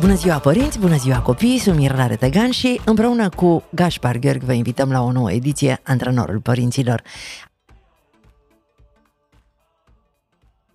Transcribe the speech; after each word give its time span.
Bună 0.00 0.14
ziua 0.14 0.38
părinți, 0.38 0.78
bună 0.78 0.96
ziua 0.96 1.20
copii, 1.20 1.58
sunt 1.58 1.76
Mirela 1.76 2.06
Retegan 2.06 2.50
și 2.50 2.80
împreună 2.84 3.28
cu 3.28 3.62
Gaspar 3.70 4.16
Gheorghi 4.16 4.44
vă 4.44 4.52
invităm 4.52 4.90
la 4.90 5.02
o 5.02 5.12
nouă 5.12 5.32
ediție 5.32 5.80
Antrenorul 5.82 6.40
Părinților. 6.40 7.02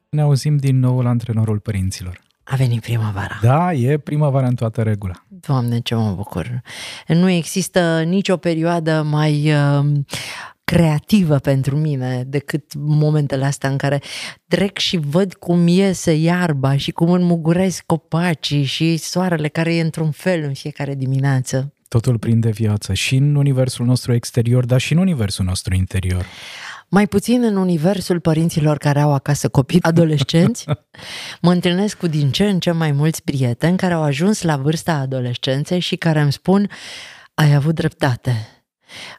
Ne 0.10 0.22
auzim 0.22 0.58
din 0.58 0.80
nou 0.80 1.02
la 1.02 1.10
Antrenorul 1.10 1.60
Părinților. 1.60 2.22
A 2.44 2.56
venit 2.56 2.82
primăvara. 2.82 3.40
Da, 3.42 3.74
e 3.74 3.98
primăvara 3.98 4.48
în 4.48 4.56
toată 4.56 4.84
regula. 4.84 5.14
Doamne, 5.28 5.80
ce 5.80 5.96
mă 5.96 6.12
bucur! 6.12 6.62
Nu 7.08 7.30
există 7.30 8.02
nicio 8.02 8.38
perioadă 8.38 9.02
mai 9.02 9.54
uh, 9.54 9.86
creativă 10.70 11.38
pentru 11.38 11.78
mine 11.78 12.24
decât 12.28 12.74
momentele 12.76 13.46
astea 13.46 13.70
în 13.70 13.78
care 13.78 14.02
trec 14.48 14.78
și 14.78 14.98
văd 14.98 15.34
cum 15.34 15.68
iese 15.68 16.14
iarba 16.14 16.78
și 16.78 16.92
cum 16.92 17.12
înmuguresc 17.12 17.84
copacii 17.86 18.64
și 18.64 18.98
soarele 18.98 19.48
care 19.48 19.76
e 19.76 19.82
într-un 19.82 20.12
fel 20.12 20.44
în 20.44 20.54
fiecare 20.54 20.96
dimineață. 20.96 21.74
Totul 21.88 22.18
prinde 22.18 22.50
viață 22.50 22.94
și 22.94 23.16
în 23.16 23.36
universul 23.36 23.86
nostru 23.86 24.14
exterior, 24.14 24.66
dar 24.66 24.80
și 24.80 24.94
în 24.94 25.00
universul 25.00 25.46
nostru 25.46 25.76
interior. 25.76 26.26
Mai 26.90 27.08
puțin 27.08 27.44
în 27.44 27.56
universul 27.56 28.20
părinților 28.20 28.78
care 28.78 29.00
au 29.00 29.14
acasă 29.14 29.50
copii 29.50 29.82
adolescenți. 29.82 30.66
mă 31.42 31.52
întâlnesc 31.52 31.98
cu 31.98 32.08
din 32.08 32.32
ce 32.32 32.50
în 32.50 32.60
ce 32.60 32.72
mai 32.72 32.92
mulți 32.92 33.24
prieteni 33.24 33.78
care 33.78 33.94
au 33.94 34.04
ajuns 34.04 34.42
la 34.42 34.58
vârsta 34.58 34.94
adolescenței 34.94 35.80
și 35.80 35.96
care 35.96 36.20
îmi 36.20 36.32
spun 36.32 36.70
ai 37.34 37.54
avut 37.54 37.76
dreptate. 37.76 38.59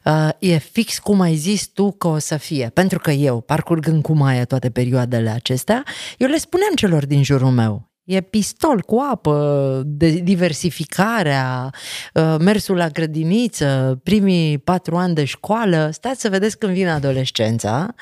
Uh, 0.05 0.29
e 0.39 0.57
fix 0.57 0.99
cum 0.99 1.21
ai 1.21 1.35
zis 1.35 1.67
tu 1.67 1.91
că 1.91 2.07
o 2.07 2.17
să 2.17 2.37
fie. 2.37 2.71
Pentru 2.73 2.99
că 2.99 3.11
eu, 3.11 3.41
parcurgând 3.41 4.01
cu 4.01 4.13
maia 4.13 4.45
toate 4.45 4.69
perioadele 4.69 5.29
acestea, 5.29 5.83
eu 6.17 6.27
le 6.27 6.37
spuneam 6.37 6.73
celor 6.75 7.05
din 7.05 7.23
jurul 7.23 7.49
meu. 7.49 7.89
E 8.03 8.21
pistol 8.21 8.81
cu 8.81 8.99
apă, 9.11 9.81
de 9.85 10.09
diversificarea, 10.09 11.73
uh, 12.13 12.35
mersul 12.39 12.75
la 12.75 12.87
grădiniță, 12.87 13.99
primii 14.03 14.57
patru 14.57 14.97
ani 14.97 15.15
de 15.15 15.25
școală. 15.25 15.89
Stați 15.91 16.21
să 16.21 16.29
vedeți 16.29 16.57
când 16.57 16.73
vine 16.73 16.91
adolescența, 16.91 17.95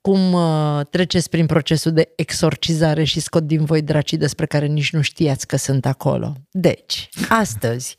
cum 0.00 0.32
uh, 0.32 0.80
treceți 0.90 1.30
prin 1.30 1.46
procesul 1.46 1.92
de 1.92 2.12
exorcizare 2.16 3.04
și 3.04 3.20
scot 3.20 3.42
din 3.42 3.64
voi 3.64 3.82
dracii 3.82 4.16
despre 4.16 4.46
care 4.46 4.66
nici 4.66 4.92
nu 4.92 5.00
știați 5.00 5.46
că 5.46 5.56
sunt 5.56 5.86
acolo. 5.86 6.32
Deci, 6.50 7.08
astăzi 7.28 7.96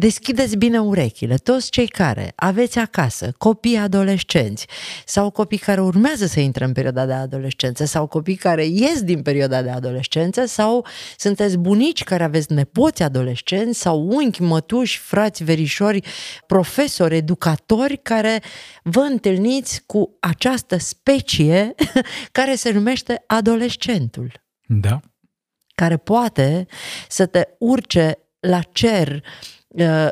Deschideți 0.00 0.56
bine 0.56 0.80
urechile, 0.80 1.34
toți 1.34 1.70
cei 1.70 1.86
care 1.86 2.32
aveți 2.36 2.78
acasă 2.78 3.32
copii 3.38 3.76
adolescenți 3.76 4.66
sau 5.04 5.30
copii 5.30 5.58
care 5.58 5.80
urmează 5.80 6.26
să 6.26 6.40
intre 6.40 6.64
în 6.64 6.72
perioada 6.72 7.06
de 7.06 7.12
adolescență 7.12 7.84
sau 7.84 8.06
copii 8.06 8.36
care 8.36 8.64
ies 8.64 9.02
din 9.02 9.22
perioada 9.22 9.62
de 9.62 9.70
adolescență 9.70 10.44
sau 10.44 10.86
sunteți 11.16 11.58
bunici 11.58 12.04
care 12.04 12.24
aveți 12.24 12.52
nepoți 12.52 13.02
adolescenți 13.02 13.78
sau 13.78 14.08
unchi, 14.08 14.42
mătuși, 14.42 14.98
frați, 14.98 15.44
verișori, 15.44 16.00
profesori, 16.46 17.16
educatori 17.16 17.96
care 18.02 18.42
vă 18.82 19.00
întâlniți 19.00 19.82
cu 19.86 20.16
această 20.20 20.76
specie 20.76 21.74
care 22.38 22.54
se 22.54 22.70
numește 22.70 23.24
adolescentul. 23.26 24.32
Da. 24.66 25.00
Care 25.74 25.96
poate 25.96 26.66
să 27.08 27.26
te 27.26 27.42
urce 27.58 28.18
la 28.40 28.60
cer 28.72 29.22
Uh, 29.22 29.57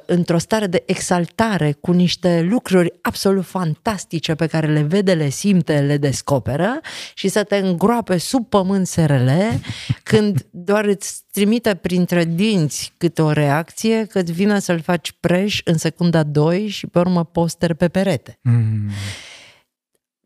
într-o 0.06 0.39
stare 0.39 0.67
de 0.67 0.83
exaltare 0.87 1.72
cu 1.72 1.93
niște 1.93 2.41
lucruri 2.41 2.93
absolut 3.00 3.44
fantastice 3.44 4.34
pe 4.34 4.47
care 4.47 4.72
le 4.72 4.83
vede, 4.83 5.15
le 5.15 5.28
simte, 5.28 5.81
le 5.81 5.97
descoperă 5.97 6.81
și 7.15 7.28
să 7.28 7.44
te 7.44 7.56
îngroape 7.56 8.19
sub 8.19 8.49
pământ 8.49 8.87
serele 8.87 9.61
când 10.03 10.47
doar 10.50 10.84
îți 10.84 11.22
trimite 11.33 11.75
printre 11.75 12.25
dinți 12.25 12.93
câte 12.97 13.22
o 13.22 13.31
reacție 13.31 14.05
că 14.05 14.19
îți 14.19 14.33
vine 14.33 14.59
să-l 14.59 14.81
faci 14.81 15.12
preș 15.21 15.61
în 15.65 15.78
secunda 15.78 16.22
2 16.22 16.69
și 16.69 16.87
pe 16.87 16.99
urmă 16.99 17.25
poster 17.25 17.75
pe 17.75 17.89
perete. 17.89 18.39
Mm. 18.43 18.91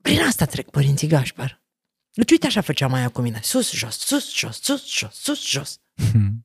Prin 0.03 0.21
asta 0.21 0.45
trec 0.45 0.71
părinții 0.71 1.09
Gașpar. 1.09 1.63
Deci 2.13 2.31
uite 2.31 2.47
așa 2.47 2.61
făcea 2.61 2.87
mai 2.87 3.11
cu 3.11 3.21
mine. 3.21 3.41
Sus, 3.43 3.73
jos, 3.73 3.99
sus, 3.99 4.35
jos, 4.35 4.61
sus, 4.63 4.93
jos, 4.93 5.15
sus, 5.15 5.49
jos. 5.49 5.81
Mm. 6.15 6.45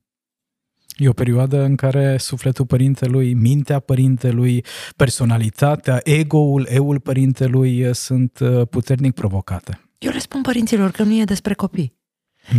E 0.96 1.08
o 1.08 1.12
perioadă 1.12 1.62
în 1.62 1.76
care 1.76 2.16
sufletul 2.16 2.66
părintelui, 2.66 3.34
mintea 3.34 3.78
părintelui, 3.78 4.64
personalitatea, 4.96 6.00
ego-ul, 6.04 6.66
eul 6.70 7.00
părintelui 7.00 7.78
eh, 7.78 7.94
sunt 7.94 8.38
eh, 8.40 8.62
puternic 8.70 9.14
provocate. 9.14 9.80
Eu 9.98 10.10
le 10.10 10.18
spun 10.18 10.42
părinților 10.42 10.90
că 10.90 11.02
nu 11.02 11.20
e 11.20 11.24
despre 11.24 11.54
copii. 11.54 11.94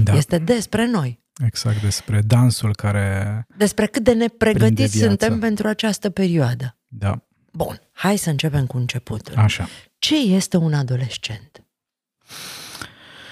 Da. 0.04 0.14
Este 0.14 0.38
despre 0.38 0.88
noi. 0.88 1.20
Exact, 1.46 1.82
despre 1.82 2.22
dansul 2.22 2.76
care... 2.76 3.46
Despre 3.58 3.86
cât 3.86 4.04
de 4.04 4.14
nepregătiți 4.14 4.98
suntem 4.98 5.40
pentru 5.40 5.68
această 5.68 6.10
perioadă. 6.10 6.78
Da. 6.88 7.26
Bun, 7.54 7.82
hai 7.92 8.18
să 8.18 8.30
începem 8.30 8.66
cu 8.66 8.78
începutul. 8.78 9.36
Așa. 9.36 9.68
Ce 10.00 10.16
este 10.18 10.58
un 10.58 10.74
adolescent? 10.74 11.64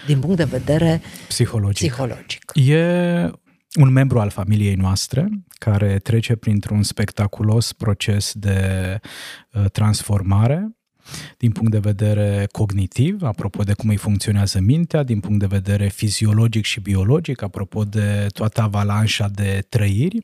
Din 0.06 0.20
punct 0.20 0.38
de 0.38 0.44
vedere 0.44 1.02
psihologic. 1.28 1.88
psihologic. 1.88 2.52
E 2.54 3.32
un 3.76 3.92
membru 3.92 4.20
al 4.20 4.30
familiei 4.30 4.76
noastre 4.76 5.28
care 5.60 6.00
trece 6.00 6.36
printr-un 6.36 6.84
spectaculos 6.84 7.74
proces 7.74 8.34
de 8.34 9.00
uh, 9.54 9.66
transformare 9.66 10.76
din 11.38 11.52
punct 11.52 11.72
de 11.72 11.80
vedere 11.80 12.48
cognitiv, 12.52 13.24
apropo 13.24 13.64
de 13.64 13.74
cum 13.74 13.90
îi 13.90 13.98
funcționează 13.98 14.60
mintea, 14.60 15.04
din 15.04 15.20
punct 15.20 15.40
de 15.40 15.46
vedere 15.46 15.88
fiziologic 15.88 16.66
și 16.66 16.80
biologic, 16.80 17.42
apropo 17.42 17.84
de 17.84 18.28
toată 18.34 18.62
avalanșa 18.62 19.30
de 19.34 19.64
trăiri 19.70 20.22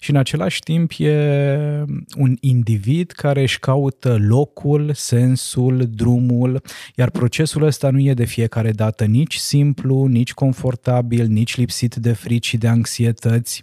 și 0.00 0.10
în 0.10 0.16
același 0.16 0.60
timp 0.60 0.90
e 0.98 1.84
un 2.16 2.36
individ 2.40 3.10
care 3.10 3.42
își 3.42 3.58
caută 3.58 4.16
locul, 4.20 4.90
sensul, 4.94 5.88
drumul, 5.90 6.62
iar 6.94 7.10
procesul 7.10 7.62
ăsta 7.62 7.90
nu 7.90 8.00
e 8.00 8.14
de 8.14 8.24
fiecare 8.24 8.70
dată 8.70 9.04
nici 9.04 9.36
simplu, 9.36 10.06
nici 10.06 10.34
confortabil, 10.34 11.26
nici 11.26 11.56
lipsit 11.56 11.94
de 11.94 12.12
frici 12.12 12.46
și 12.46 12.56
de 12.56 12.68
anxietăți. 12.68 13.62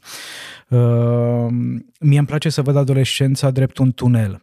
Uh, 0.70 1.48
mie 2.00 2.18
îmi 2.18 2.28
place 2.28 2.50
să 2.50 2.62
văd 2.62 2.76
adolescența 2.76 3.52
drept 3.52 3.78
un 3.78 3.92
tunel 3.92 4.42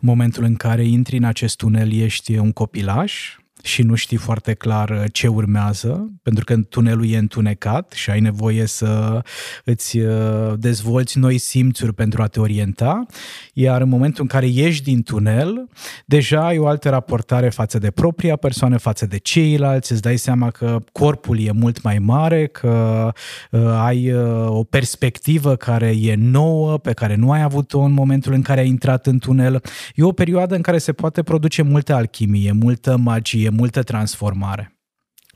momentul 0.00 0.44
în 0.44 0.54
care 0.54 0.84
intri 0.84 1.16
în 1.16 1.24
acest 1.24 1.56
tunel 1.56 1.92
ești 1.92 2.36
un 2.36 2.52
copilaș, 2.52 3.36
și 3.66 3.82
nu 3.82 3.94
știi 3.94 4.16
foarte 4.16 4.54
clar 4.54 4.90
uh, 4.90 5.04
ce 5.12 5.26
urmează, 5.26 6.12
pentru 6.22 6.44
că 6.44 6.56
tunelul 6.56 7.10
e 7.10 7.16
întunecat 7.16 7.92
și 7.92 8.10
ai 8.10 8.20
nevoie 8.20 8.66
să 8.66 9.20
îți 9.64 9.98
uh, 9.98 10.52
dezvolți 10.56 11.18
noi 11.18 11.38
simțuri 11.38 11.94
pentru 11.94 12.22
a 12.22 12.26
te 12.26 12.40
orienta, 12.40 13.06
iar 13.52 13.80
în 13.80 13.88
momentul 13.88 14.22
în 14.22 14.28
care 14.28 14.46
ieși 14.46 14.82
din 14.82 15.02
tunel, 15.02 15.68
deja 16.04 16.46
ai 16.46 16.58
o 16.58 16.66
altă 16.66 16.88
raportare 16.88 17.48
față 17.48 17.78
de 17.78 17.90
propria 17.90 18.36
persoană, 18.36 18.76
față 18.76 19.06
de 19.06 19.16
ceilalți, 19.16 19.92
îți 19.92 20.02
dai 20.02 20.16
seama 20.16 20.50
că 20.50 20.78
corpul 20.92 21.40
e 21.40 21.50
mult 21.52 21.82
mai 21.82 21.98
mare, 21.98 22.46
că 22.46 23.12
uh, 23.50 23.60
ai 23.60 24.12
uh, 24.12 24.46
o 24.46 24.64
perspectivă 24.64 25.56
care 25.56 25.94
e 26.00 26.14
nouă, 26.18 26.78
pe 26.78 26.92
care 26.92 27.14
nu 27.14 27.30
ai 27.30 27.42
avut-o 27.42 27.80
în 27.80 27.92
momentul 27.92 28.32
în 28.32 28.42
care 28.42 28.60
ai 28.60 28.68
intrat 28.68 29.06
în 29.06 29.18
tunel. 29.18 29.62
E 29.94 30.02
o 30.02 30.12
perioadă 30.12 30.54
în 30.54 30.62
care 30.62 30.78
se 30.78 30.92
poate 30.92 31.22
produce 31.22 31.62
multă 31.62 31.94
alchimie, 31.94 32.52
multă 32.52 32.96
magie, 32.96 33.48
multă 33.56 33.82
transformare. 33.82 34.76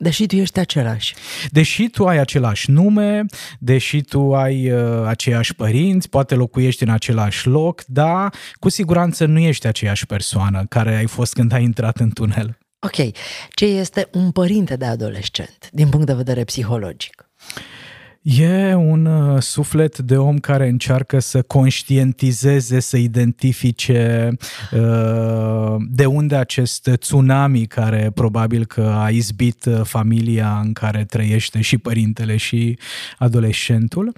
Deși 0.02 0.26
tu 0.26 0.36
ești 0.36 0.58
același. 0.58 1.14
Deși 1.50 1.88
tu 1.88 2.06
ai 2.06 2.18
același 2.18 2.70
nume, 2.70 3.24
deși 3.58 4.00
tu 4.00 4.34
ai 4.34 4.70
uh, 4.72 5.04
aceiași 5.06 5.54
părinți, 5.54 6.08
poate 6.08 6.34
locuiești 6.34 6.82
în 6.82 6.88
același 6.88 7.46
loc, 7.46 7.84
dar 7.86 8.34
cu 8.58 8.68
siguranță 8.68 9.24
nu 9.24 9.38
ești 9.38 9.66
aceeași 9.66 10.06
persoană 10.06 10.64
care 10.68 10.96
ai 10.96 11.06
fost 11.06 11.32
când 11.32 11.52
ai 11.52 11.62
intrat 11.62 11.96
în 11.96 12.10
tunel. 12.10 12.58
Ok. 12.86 13.12
Ce 13.50 13.64
este 13.64 14.08
un 14.12 14.30
părinte 14.30 14.76
de 14.76 14.84
adolescent 14.84 15.68
din 15.72 15.88
punct 15.88 16.06
de 16.06 16.14
vedere 16.14 16.44
psihologic? 16.44 17.30
E 18.22 18.74
un 18.74 19.06
uh, 19.06 19.40
suflet 19.42 19.98
de 19.98 20.16
om 20.16 20.38
care 20.38 20.68
încearcă 20.68 21.18
să 21.18 21.42
conștientizeze, 21.42 22.80
să 22.80 22.96
identifice 22.96 24.30
uh, 24.72 25.76
de 25.90 26.06
unde 26.06 26.36
acest 26.36 26.90
tsunami 26.98 27.66
care 27.66 28.10
probabil 28.14 28.66
că 28.66 28.82
a 28.82 29.08
izbit 29.08 29.64
uh, 29.64 29.80
familia 29.82 30.58
în 30.58 30.72
care 30.72 31.04
trăiește 31.04 31.60
și 31.60 31.78
părintele 31.78 32.36
și 32.36 32.78
adolescentul. 33.18 34.12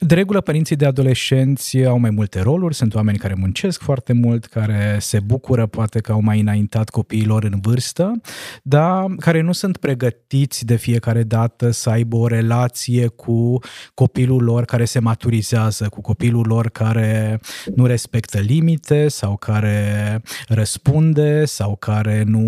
De 0.00 0.14
regulă, 0.14 0.40
părinții 0.40 0.76
de 0.76 0.86
adolescenți 0.86 1.84
au 1.84 1.98
mai 1.98 2.10
multe 2.10 2.40
roluri, 2.40 2.74
sunt 2.74 2.94
oameni 2.94 3.18
care 3.18 3.34
muncesc 3.38 3.82
foarte 3.82 4.12
mult, 4.12 4.44
care 4.44 4.96
se 5.00 5.20
bucură 5.20 5.66
poate 5.66 6.00
că 6.00 6.12
au 6.12 6.20
mai 6.20 6.40
înaintat 6.40 6.88
copiilor 6.88 7.44
în 7.44 7.58
vârstă, 7.60 8.20
dar 8.62 9.06
care 9.18 9.40
nu 9.40 9.52
sunt 9.52 9.76
pregătiți 9.76 10.64
de 10.64 10.76
fiecare 10.76 11.22
dată 11.22 11.70
să 11.70 11.90
aibă 11.90 12.16
o 12.16 12.26
relație 12.26 13.06
cu 13.06 13.58
copilul 13.94 14.42
lor 14.42 14.64
care 14.64 14.84
se 14.84 14.98
maturizează, 14.98 15.88
cu 15.88 16.00
copilul 16.00 16.46
lor 16.46 16.68
care 16.68 17.40
nu 17.74 17.86
respectă 17.86 18.38
limite 18.38 19.08
sau 19.08 19.36
care 19.36 20.20
răspunde 20.48 21.44
sau 21.44 21.76
care 21.76 22.22
nu 22.26 22.42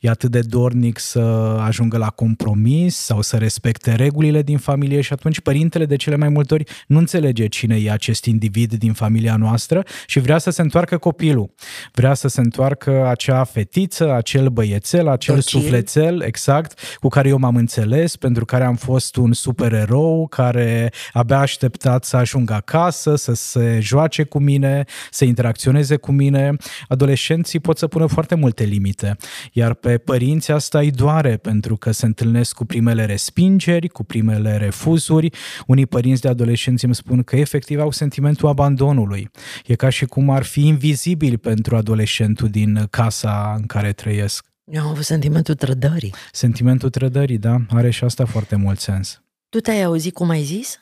e 0.00 0.08
atât 0.08 0.30
de 0.30 0.40
dornic 0.40 0.98
să 0.98 1.20
ajungă 1.60 1.96
la 1.96 2.10
compromis 2.10 2.96
sau 2.96 3.22
să 3.22 3.36
respecte 3.36 3.94
regulile 3.94 4.42
din 4.42 4.58
familie 4.58 5.00
și 5.00 5.12
atunci 5.12 5.40
părintele 5.40 5.86
de 5.86 5.96
cele 5.96 6.16
mai 6.16 6.28
multe 6.28 6.47
ori 6.50 6.64
nu 6.86 6.98
înțelege 6.98 7.46
cine 7.46 7.76
e 7.76 7.90
acest 7.90 8.24
individ 8.24 8.74
din 8.74 8.92
familia 8.92 9.36
noastră 9.36 9.82
și 10.06 10.18
vrea 10.18 10.38
să 10.38 10.50
se 10.50 10.62
întoarcă 10.62 10.98
copilul. 10.98 11.54
Vrea 11.92 12.14
să 12.14 12.28
se 12.28 12.40
întoarcă 12.40 13.06
acea 13.06 13.44
fetiță, 13.44 14.12
acel 14.12 14.48
băiețel, 14.48 15.08
acel 15.08 15.34
Docil. 15.34 15.60
sufletel, 15.60 16.20
exact, 16.20 16.96
cu 16.96 17.08
care 17.08 17.28
eu 17.28 17.38
m-am 17.38 17.56
înțeles, 17.56 18.16
pentru 18.16 18.44
care 18.44 18.64
am 18.64 18.76
fost 18.76 19.16
un 19.16 19.32
supererou, 19.32 20.26
care 20.26 20.92
abia 21.12 21.38
așteptat 21.38 22.04
să 22.04 22.16
ajungă 22.16 22.52
acasă, 22.52 23.16
să 23.16 23.34
se 23.34 23.78
joace 23.80 24.22
cu 24.22 24.38
mine, 24.38 24.84
să 25.10 25.24
interacționeze 25.24 25.96
cu 25.96 26.12
mine. 26.12 26.56
Adolescenții 26.88 27.60
pot 27.60 27.78
să 27.78 27.86
pună 27.86 28.06
foarte 28.06 28.34
multe 28.34 28.64
limite, 28.64 29.16
iar 29.52 29.74
pe 29.74 29.98
părinți 29.98 30.50
asta 30.50 30.78
îi 30.78 30.90
doare, 30.90 31.36
pentru 31.36 31.76
că 31.76 31.90
se 31.90 32.06
întâlnesc 32.06 32.54
cu 32.54 32.64
primele 32.64 33.04
respingeri, 33.04 33.88
cu 33.88 34.04
primele 34.04 34.56
refuzuri. 34.56 35.30
Unii 35.66 35.86
părinți 35.86 36.20
de 36.20 36.28
adolescenți 36.38 36.84
îmi 36.84 36.94
spun 36.94 37.22
că 37.22 37.36
efectiv 37.36 37.80
au 37.80 37.90
sentimentul 37.90 38.48
abandonului. 38.48 39.30
E 39.66 39.74
ca 39.74 39.88
și 39.88 40.04
cum 40.06 40.30
ar 40.30 40.42
fi 40.42 40.66
invizibil 40.66 41.38
pentru 41.38 41.76
adolescentul 41.76 42.48
din 42.48 42.86
casa 42.90 43.54
în 43.56 43.66
care 43.66 43.92
trăiesc. 43.92 44.46
Eu 44.64 44.82
am 44.82 44.88
avut 44.88 45.04
sentimentul 45.04 45.54
trădării. 45.54 46.14
Sentimentul 46.32 46.90
trădării, 46.90 47.38
da, 47.38 47.56
are 47.70 47.90
și 47.90 48.04
asta 48.04 48.24
foarte 48.24 48.56
mult 48.56 48.78
sens. 48.78 49.22
Tu 49.48 49.58
te-ai 49.58 49.82
auzit 49.82 50.14
cum 50.14 50.28
ai 50.28 50.42
zis? 50.42 50.78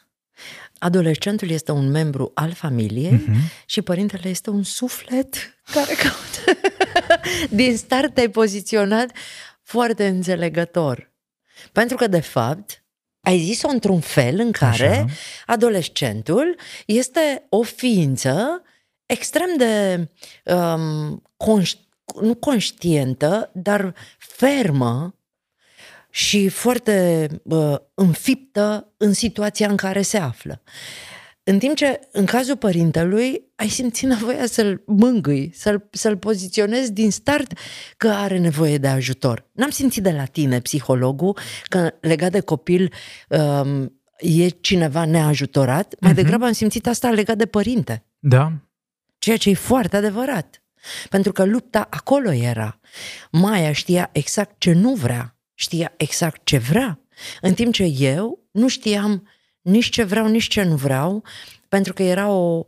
Adolescentul 0.79 1.51
este 1.51 1.73
un 1.73 1.91
membru 1.91 2.31
al 2.35 2.53
familiei 2.53 3.25
uh-huh. 3.25 3.67
și 3.67 3.83
părintele 3.83 4.29
este 4.29 4.51
un 4.51 4.63
suflet 4.63 5.35
care 5.73 5.95
caută. 5.95 6.61
Din 7.61 7.77
start 7.77 8.15
te-ai 8.15 8.29
poziționat 8.29 9.11
foarte 9.63 10.07
înțelegător. 10.07 11.13
Pentru 11.73 11.97
că, 11.97 12.07
de 12.07 12.21
fapt, 12.21 12.86
ai 13.27 13.39
zis-o 13.39 13.69
într-un 13.69 14.01
fel 14.01 14.39
în 14.39 14.53
care 14.53 14.89
Așa. 14.89 15.07
adolescentul 15.47 16.59
este 16.87 17.47
o 17.49 17.63
ființă 17.63 18.63
extrem 19.07 19.57
de 19.57 20.09
um, 20.45 21.23
conș- 21.37 21.85
nu 22.21 22.35
conștientă, 22.35 23.51
dar 23.55 23.95
fermă 24.19 25.15
și 26.11 26.49
foarte 26.49 27.29
uh, 27.43 27.77
înfiptă 27.95 28.93
în 28.97 29.13
situația 29.13 29.69
în 29.69 29.77
care 29.77 30.03
se 30.03 30.19
află. 30.19 30.63
În 31.49 31.59
timp 31.59 31.77
ce, 31.77 32.01
în 32.13 32.25
cazul 32.25 32.57
părintelui, 32.57 33.43
ai 33.57 33.69
simțit 33.69 34.09
nevoia 34.09 34.47
să-l 34.47 34.83
mângâi, 34.87 35.51
să-l, 35.55 35.89
să-l 35.91 36.17
poziționezi 36.17 36.93
din 36.93 37.11
start 37.11 37.53
că 37.97 38.09
are 38.09 38.39
nevoie 38.39 38.79
de 38.79 38.89
ajutor. 38.89 39.51
N-am 39.53 39.71
simțit 39.71 40.03
de 40.03 40.11
la 40.11 40.25
tine, 40.25 40.61
psihologul, 40.61 41.39
că 41.65 41.91
legat 42.01 42.31
de 42.31 42.41
copil 42.41 42.93
um, 43.29 44.01
e 44.19 44.49
cineva 44.49 45.05
neajutorat. 45.05 45.95
Mai 46.01 46.13
uh-huh. 46.13 46.15
degrabă 46.15 46.45
am 46.45 46.53
simțit 46.53 46.87
asta 46.87 47.11
legat 47.11 47.37
de 47.37 47.47
părinte. 47.47 48.05
Da. 48.19 48.53
Ceea 49.19 49.37
ce 49.37 49.51
e 49.51 49.55
foarte 49.55 49.97
adevărat. 49.97 50.63
Pentru 51.09 51.33
că 51.33 51.45
lupta 51.45 51.87
acolo 51.91 52.33
era. 52.33 52.81
Maia 53.31 53.73
știa 53.73 54.11
exact 54.13 54.55
ce 54.59 54.73
nu 54.73 54.95
vrea, 54.95 55.37
știa 55.55 55.93
exact 55.97 56.41
ce 56.45 56.59
vrea, 56.59 57.01
în 57.41 57.55
timp 57.55 57.73
ce 57.73 57.85
eu 57.85 58.49
nu 58.51 58.69
știam 58.69 59.29
nici 59.67 59.89
ce 59.89 60.03
vreau, 60.05 60.27
nici 60.27 60.47
ce 60.49 60.63
nu 60.63 60.75
vreau, 60.75 61.23
pentru 61.69 61.93
că 61.93 62.03
era 62.03 62.29
o 62.29 62.67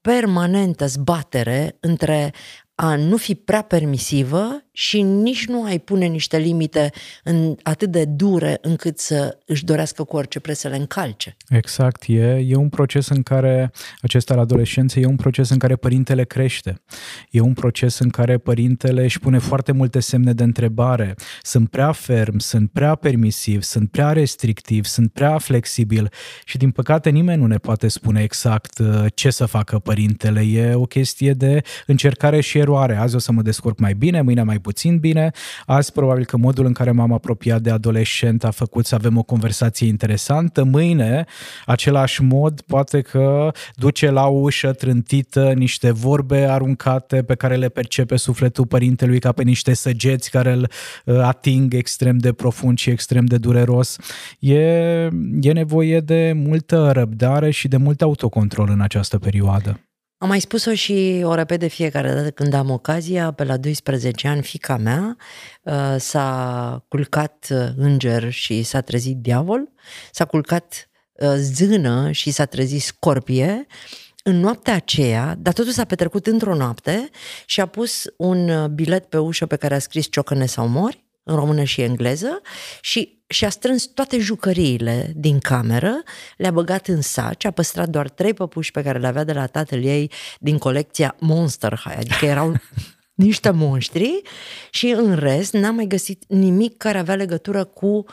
permanentă 0.00 0.86
zbatere 0.86 1.76
între 1.80 2.32
a 2.74 2.96
nu 2.96 3.16
fi 3.16 3.34
prea 3.34 3.62
permisivă 3.62 4.64
și 4.78 5.02
nici 5.02 5.46
nu 5.46 5.64
ai 5.64 5.78
pune 5.78 6.06
niște 6.06 6.36
limite 6.36 6.90
în, 7.24 7.56
atât 7.62 7.90
de 7.90 8.04
dure 8.04 8.58
încât 8.60 8.98
să 8.98 9.38
își 9.46 9.64
dorească 9.64 10.04
cu 10.04 10.16
orice 10.16 10.40
preț 10.40 10.58
să 10.58 10.68
le 10.68 10.76
încalce. 10.76 11.36
Exact, 11.48 12.04
e, 12.06 12.44
e 12.46 12.54
un 12.54 12.68
proces 12.68 13.08
în 13.08 13.22
care, 13.22 13.72
acesta 14.00 14.34
la 14.34 14.40
adolescență, 14.40 15.00
e 15.00 15.06
un 15.06 15.16
proces 15.16 15.50
în 15.50 15.58
care 15.58 15.76
părintele 15.76 16.24
crește. 16.24 16.82
E 17.30 17.40
un 17.40 17.52
proces 17.52 17.98
în 17.98 18.10
care 18.10 18.38
părintele 18.38 19.02
își 19.02 19.18
pune 19.18 19.38
foarte 19.38 19.72
multe 19.72 20.00
semne 20.00 20.32
de 20.32 20.42
întrebare. 20.42 21.14
Sunt 21.42 21.70
prea 21.70 21.92
ferm, 21.92 22.38
sunt 22.38 22.70
prea 22.70 22.94
permisiv, 22.94 23.62
sunt 23.62 23.90
prea 23.90 24.12
restrictiv, 24.12 24.84
sunt 24.84 25.12
prea 25.12 25.38
flexibil 25.38 26.10
și 26.44 26.56
din 26.56 26.70
păcate 26.70 27.10
nimeni 27.10 27.40
nu 27.40 27.46
ne 27.46 27.56
poate 27.56 27.88
spune 27.88 28.22
exact 28.22 28.78
uh, 28.78 29.04
ce 29.14 29.30
să 29.30 29.46
facă 29.46 29.78
părintele. 29.78 30.40
E 30.40 30.74
o 30.74 30.86
chestie 30.86 31.32
de 31.32 31.62
încercare 31.86 32.40
și 32.40 32.58
eroare. 32.58 32.96
Azi 32.96 33.14
o 33.14 33.18
să 33.18 33.32
mă 33.32 33.42
descurc 33.42 33.78
mai 33.78 33.94
bine, 33.94 34.20
mâine 34.20 34.42
mai 34.42 34.64
puțin 34.66 34.98
bine. 34.98 35.30
Azi 35.66 35.92
probabil 35.92 36.24
că 36.24 36.36
modul 36.36 36.64
în 36.64 36.72
care 36.72 36.90
m-am 36.90 37.12
apropiat 37.12 37.60
de 37.60 37.70
adolescent 37.70 38.44
a 38.44 38.50
făcut 38.50 38.86
să 38.86 38.94
avem 38.94 39.16
o 39.16 39.22
conversație 39.22 39.86
interesantă. 39.86 40.64
Mâine, 40.64 41.24
același 41.66 42.22
mod 42.22 42.60
poate 42.60 43.00
că 43.00 43.52
duce 43.74 44.10
la 44.10 44.26
o 44.26 44.38
ușă 44.38 44.72
trântită 44.72 45.52
niște 45.52 45.90
vorbe 45.90 46.46
aruncate 46.48 47.22
pe 47.22 47.34
care 47.34 47.56
le 47.56 47.68
percepe 47.68 48.16
sufletul 48.16 48.66
părintelui 48.66 49.18
ca 49.18 49.32
pe 49.32 49.42
niște 49.42 49.74
săgeți 49.74 50.30
care 50.30 50.52
îl 50.52 50.70
uh, 51.04 51.18
ating 51.18 51.74
extrem 51.74 52.18
de 52.18 52.32
profund 52.32 52.78
și 52.78 52.90
extrem 52.90 53.24
de 53.24 53.38
dureros. 53.38 53.96
E, 54.38 54.54
e 55.40 55.52
nevoie 55.52 56.00
de 56.00 56.32
multă 56.34 56.90
răbdare 56.92 57.50
și 57.50 57.68
de 57.68 57.76
mult 57.76 58.02
autocontrol 58.02 58.68
în 58.70 58.80
această 58.80 59.18
perioadă. 59.18 59.80
Am 60.26 60.32
mai 60.32 60.40
spus-o 60.40 60.74
și 60.74 61.22
o 61.24 61.34
repet 61.34 61.60
de 61.60 61.66
fiecare 61.66 62.12
dată 62.12 62.30
când 62.30 62.52
am 62.52 62.70
ocazia, 62.70 63.30
pe 63.30 63.44
la 63.44 63.56
12 63.56 64.28
ani, 64.28 64.42
fica 64.42 64.76
mea 64.76 65.16
uh, 65.62 65.94
s-a 65.98 66.84
culcat 66.88 67.46
uh, 67.50 67.68
înger 67.76 68.30
și 68.30 68.62
s-a 68.62 68.80
trezit 68.80 69.16
diavol, 69.16 69.68
s-a 70.12 70.24
culcat 70.24 70.88
uh, 71.12 71.34
zână 71.36 72.10
și 72.10 72.30
s-a 72.30 72.44
trezit 72.44 72.82
scorpie, 72.82 73.66
în 74.22 74.40
noaptea 74.40 74.74
aceea, 74.74 75.36
dar 75.38 75.52
totul 75.52 75.72
s-a 75.72 75.84
petrecut 75.84 76.26
într-o 76.26 76.54
noapte 76.54 77.10
și 77.44 77.60
a 77.60 77.66
pus 77.66 78.04
un 78.16 78.74
bilet 78.74 79.04
pe 79.04 79.18
ușă 79.18 79.46
pe 79.46 79.56
care 79.56 79.74
a 79.74 79.78
scris 79.78 80.10
ciocăne 80.10 80.46
sau 80.46 80.68
mori, 80.68 81.05
în 81.28 81.34
română 81.36 81.64
și 81.64 81.80
engleză, 81.80 82.40
și 82.80 83.22
și-a 83.26 83.48
strâns 83.48 83.86
toate 83.86 84.18
jucăriile 84.18 85.12
din 85.16 85.38
cameră, 85.38 86.02
le-a 86.36 86.50
băgat 86.50 86.86
în 86.86 87.00
saci, 87.00 87.44
a 87.44 87.50
păstrat 87.50 87.88
doar 87.88 88.08
trei 88.08 88.34
păpuși 88.34 88.70
pe 88.70 88.82
care 88.82 88.98
le 88.98 89.06
avea 89.06 89.24
de 89.24 89.32
la 89.32 89.46
tatăl 89.46 89.84
ei 89.84 90.10
din 90.40 90.58
colecția 90.58 91.16
Monster 91.18 91.80
High, 91.84 91.96
adică 91.98 92.26
erau 92.26 92.54
niște 93.14 93.50
monștri 93.50 94.22
și 94.70 94.88
în 94.88 95.14
rest 95.14 95.52
n-a 95.52 95.70
mai 95.70 95.86
găsit 95.86 96.24
nimic 96.28 96.76
care 96.76 96.98
avea 96.98 97.14
legătură 97.14 97.64
cu 97.64 98.04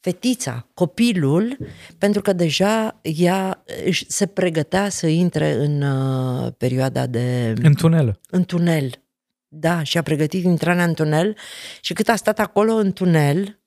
fetița, 0.00 0.68
copilul, 0.74 1.56
pentru 1.98 2.20
că 2.20 2.32
deja 2.32 3.00
ea 3.02 3.64
se 4.08 4.26
pregătea 4.26 4.88
să 4.88 5.06
intre 5.06 5.52
în 5.52 5.82
uh, 5.82 6.52
perioada 6.58 7.06
de... 7.06 7.54
În 7.62 7.74
tunel. 7.74 8.20
În 8.30 8.44
tunel. 8.44 9.03
Da, 9.56 9.82
și 9.82 9.98
a 9.98 10.02
pregătit 10.02 10.44
intrarea 10.44 10.84
în 10.84 10.94
tunel 10.94 11.36
și 11.80 11.92
cât 11.92 12.08
a 12.08 12.16
stat 12.16 12.38
acolo 12.38 12.72
în 12.72 12.92
tunel, 12.92 13.58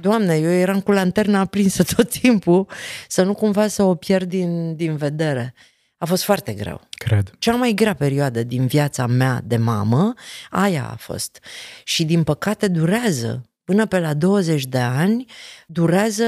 Doamne, 0.00 0.36
eu 0.36 0.50
eram 0.50 0.80
cu 0.80 0.92
lanterna 0.92 1.40
aprinsă 1.40 1.82
tot 1.96 2.10
timpul 2.10 2.68
să 3.08 3.22
nu 3.22 3.34
cumva 3.34 3.66
să 3.66 3.82
o 3.82 3.94
pierd 3.94 4.28
din, 4.28 4.76
din 4.76 4.96
vedere. 4.96 5.54
A 5.96 6.06
fost 6.06 6.24
foarte 6.24 6.52
greu. 6.52 6.80
Cred. 6.90 7.30
Cea 7.38 7.54
mai 7.54 7.72
grea 7.72 7.94
perioadă 7.94 8.42
din 8.42 8.66
viața 8.66 9.06
mea 9.06 9.40
de 9.44 9.56
mamă, 9.56 10.14
aia 10.50 10.88
a 10.92 10.96
fost. 10.96 11.44
Și 11.84 12.04
din 12.04 12.22
păcate 12.22 12.68
durează. 12.68 13.48
Până 13.64 13.86
pe 13.86 13.98
la 13.98 14.14
20 14.14 14.66
de 14.66 14.78
ani 14.78 15.24
durează 15.66 16.24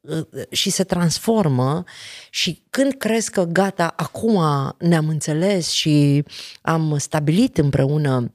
uh, 0.00 0.26
și 0.50 0.70
se 0.70 0.84
transformă 0.84 1.84
și 2.30 2.62
când 2.70 2.92
crezi 2.92 3.30
că 3.30 3.44
gata, 3.44 3.92
acum 3.96 4.40
ne-am 4.78 5.08
înțeles 5.08 5.70
și 5.70 6.24
am 6.62 6.98
stabilit 6.98 7.58
împreună 7.58 8.34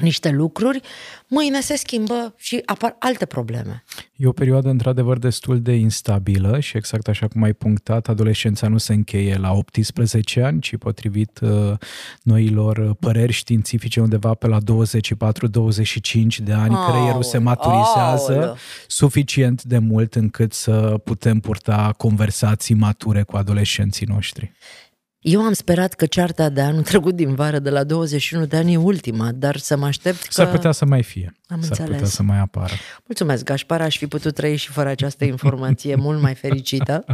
niște 0.00 0.30
lucruri, 0.30 0.80
mâine 1.26 1.60
se 1.60 1.76
schimbă 1.76 2.34
și 2.36 2.62
apar 2.64 2.96
alte 2.98 3.26
probleme. 3.26 3.84
E 4.16 4.26
o 4.26 4.32
perioadă 4.32 4.68
într-adevăr 4.68 5.18
destul 5.18 5.60
de 5.60 5.72
instabilă 5.72 6.60
și 6.60 6.76
exact 6.76 7.08
așa 7.08 7.28
cum 7.28 7.42
ai 7.42 7.52
punctat, 7.52 8.08
adolescența 8.08 8.68
nu 8.68 8.78
se 8.78 8.92
încheie 8.92 9.36
la 9.36 9.52
18 9.52 10.42
ani, 10.42 10.60
ci 10.60 10.76
potrivit 10.76 11.40
uh, 11.42 11.72
noilor 12.22 12.94
păreri 12.94 13.32
științifice 13.32 14.00
undeva 14.00 14.34
pe 14.34 14.46
la 14.46 14.58
24-25 14.58 14.62
de 16.42 16.52
ani, 16.52 16.74
oh, 16.74 16.86
creierul 16.88 17.22
se 17.22 17.38
maturizează 17.38 18.50
oh, 18.52 18.58
suficient 18.86 19.62
de 19.62 19.78
mult 19.78 20.14
încât 20.14 20.52
să 20.52 21.00
putem 21.04 21.40
purta 21.40 21.94
conversații 21.96 22.74
mature 22.74 23.22
cu 23.22 23.36
adolescenții 23.36 24.06
noștri. 24.06 24.52
Eu 25.28 25.42
am 25.42 25.52
sperat 25.52 25.94
că 25.94 26.06
cearta 26.06 26.48
de 26.48 26.60
anul 26.60 26.82
trecut 26.82 27.14
din 27.14 27.34
vară 27.34 27.58
de 27.58 27.70
la 27.70 27.84
21 27.84 28.44
de 28.44 28.56
ani 28.56 28.72
e 28.72 28.76
ultima, 28.76 29.32
dar 29.32 29.56
să 29.56 29.76
mă 29.76 29.86
aștept 29.86 30.20
că... 30.20 30.26
S-ar 30.30 30.50
putea 30.50 30.72
să 30.72 30.84
mai 30.84 31.02
fie. 31.02 31.36
Am 31.48 31.60
S-ar 31.60 31.68
înțeles. 31.68 31.90
putea 31.90 32.06
să 32.06 32.22
mai 32.22 32.38
apară. 32.38 32.72
Mulțumesc, 33.04 33.44
Gașpar, 33.44 33.80
aș 33.80 33.98
fi 33.98 34.06
putut 34.06 34.34
trăi 34.34 34.56
și 34.56 34.70
fără 34.70 34.88
această 34.88 35.24
informație 35.24 35.94
mult 36.06 36.20
mai 36.20 36.34
fericită. 36.34 37.04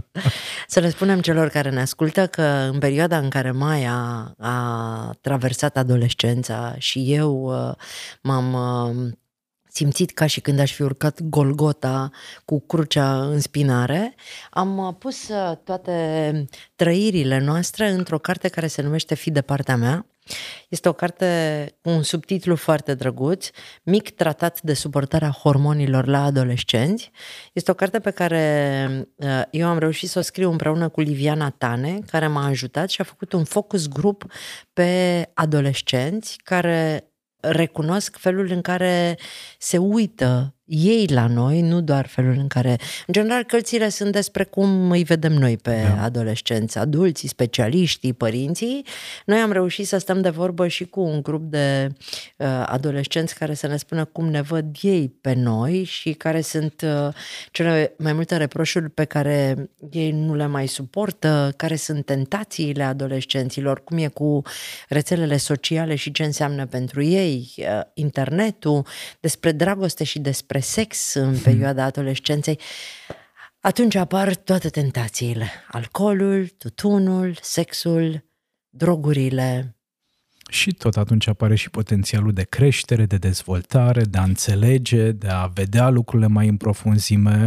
Să 0.66 0.80
le 0.80 0.90
spunem 0.90 1.20
celor 1.20 1.48
care 1.48 1.70
ne 1.70 1.80
ascultă 1.80 2.26
că 2.26 2.42
în 2.72 2.78
perioada 2.78 3.18
în 3.18 3.28
care 3.28 3.50
Maia 3.50 4.34
a 4.38 5.16
traversat 5.20 5.76
adolescența 5.76 6.74
și 6.78 7.04
eu 7.12 7.42
uh, 7.42 7.74
m-am 8.22 8.52
uh, 8.52 9.12
simțit 9.72 10.10
ca 10.10 10.26
și 10.26 10.40
când 10.40 10.58
aș 10.58 10.72
fi 10.72 10.82
urcat 10.82 11.22
Golgota 11.22 12.10
cu 12.44 12.60
crucea 12.60 13.24
în 13.24 13.40
spinare, 13.40 14.14
am 14.50 14.78
uh, 14.78 14.94
pus 14.98 15.28
uh, 15.28 15.56
toate 15.64 16.46
trăirile 16.76 17.38
noastre 17.38 17.88
într-o 17.88 18.18
carte 18.18 18.48
care 18.48 18.66
se 18.66 18.82
numește 18.82 19.14
Fi 19.14 19.30
de 19.30 19.40
partea 19.40 19.76
mea. 19.76 20.06
Este 20.68 20.88
o 20.88 20.92
carte 20.92 21.26
cu 21.82 21.90
un 21.90 22.02
subtitlu 22.02 22.56
foarte 22.56 22.94
drăguț, 22.94 23.48
Mic 23.82 24.10
tratat 24.10 24.60
de 24.60 24.74
suportarea 24.74 25.30
hormonilor 25.30 26.06
la 26.06 26.24
adolescenți. 26.24 27.10
Este 27.52 27.70
o 27.70 27.74
carte 27.74 27.98
pe 27.98 28.10
care 28.10 28.86
uh, 29.14 29.42
eu 29.50 29.68
am 29.68 29.78
reușit 29.78 30.08
să 30.08 30.18
o 30.18 30.22
scriu 30.22 30.50
împreună 30.50 30.88
cu 30.88 31.00
Liviana 31.00 31.50
Tane, 31.50 31.98
care 32.10 32.26
m-a 32.26 32.46
ajutat 32.46 32.90
și 32.90 33.00
a 33.00 33.04
făcut 33.04 33.32
un 33.32 33.44
focus 33.44 33.88
grup 33.88 34.24
pe 34.72 35.30
adolescenți 35.34 36.36
care 36.44 37.11
recunosc 37.42 38.16
felul 38.16 38.50
în 38.50 38.60
care 38.60 39.18
se 39.58 39.78
uită 39.78 40.54
ei 40.64 41.06
la 41.06 41.26
noi, 41.26 41.60
nu 41.60 41.80
doar 41.80 42.06
felul 42.06 42.36
în 42.38 42.46
care... 42.46 42.70
În 43.06 43.12
general, 43.12 43.44
cărțile 43.44 43.88
sunt 43.88 44.12
despre 44.12 44.44
cum 44.44 44.90
îi 44.90 45.02
vedem 45.02 45.32
noi 45.32 45.56
pe 45.56 45.82
da. 45.82 46.02
adolescenți, 46.02 46.78
adulții, 46.78 47.28
specialiștii, 47.28 48.12
părinții. 48.12 48.84
Noi 49.26 49.38
am 49.38 49.52
reușit 49.52 49.86
să 49.86 49.98
stăm 49.98 50.20
de 50.20 50.28
vorbă 50.28 50.68
și 50.68 50.84
cu 50.84 51.00
un 51.00 51.22
grup 51.22 51.42
de 51.50 51.92
uh, 52.36 52.46
adolescenți 52.66 53.34
care 53.34 53.54
să 53.54 53.66
ne 53.66 53.76
spună 53.76 54.04
cum 54.04 54.28
ne 54.28 54.40
văd 54.40 54.76
ei 54.80 55.08
pe 55.20 55.32
noi 55.32 55.84
și 55.84 56.12
care 56.12 56.40
sunt 56.40 56.82
uh, 56.84 57.14
cele 57.50 57.94
mai 57.98 58.12
multe 58.12 58.36
reproșuri 58.36 58.90
pe 58.90 59.04
care 59.04 59.70
ei 59.90 60.10
nu 60.10 60.34
le 60.34 60.46
mai 60.46 60.66
suportă, 60.66 61.52
care 61.56 61.76
sunt 61.76 62.04
tentațiile 62.04 62.82
adolescenților, 62.82 63.84
cum 63.84 63.98
e 63.98 64.06
cu 64.06 64.42
rețelele 64.88 65.36
sociale 65.36 65.94
și 65.94 66.12
ce 66.12 66.24
înseamnă 66.24 66.66
pentru 66.66 67.02
ei, 67.02 67.54
uh, 67.56 67.80
internetul, 67.94 68.86
despre 69.20 69.52
dragoste 69.52 70.04
și 70.04 70.18
despre 70.18 70.51
sex 70.60 71.14
în 71.14 71.38
perioada 71.38 71.84
adolescenței, 71.84 72.58
atunci 73.60 73.94
apar 73.94 74.34
toate 74.34 74.68
tentațiile. 74.68 75.50
Alcoolul, 75.68 76.48
tutunul, 76.48 77.38
sexul, 77.40 78.24
drogurile, 78.68 79.76
și 80.52 80.72
tot 80.72 80.96
atunci 80.96 81.28
apare 81.28 81.54
și 81.54 81.70
potențialul 81.70 82.32
de 82.32 82.42
creștere, 82.42 83.06
de 83.06 83.16
dezvoltare, 83.16 84.04
de 84.04 84.18
a 84.18 84.22
înțelege, 84.22 85.10
de 85.10 85.28
a 85.28 85.46
vedea 85.46 85.88
lucrurile 85.88 86.28
mai 86.28 86.48
în 86.48 86.56
profunzime. 86.56 87.46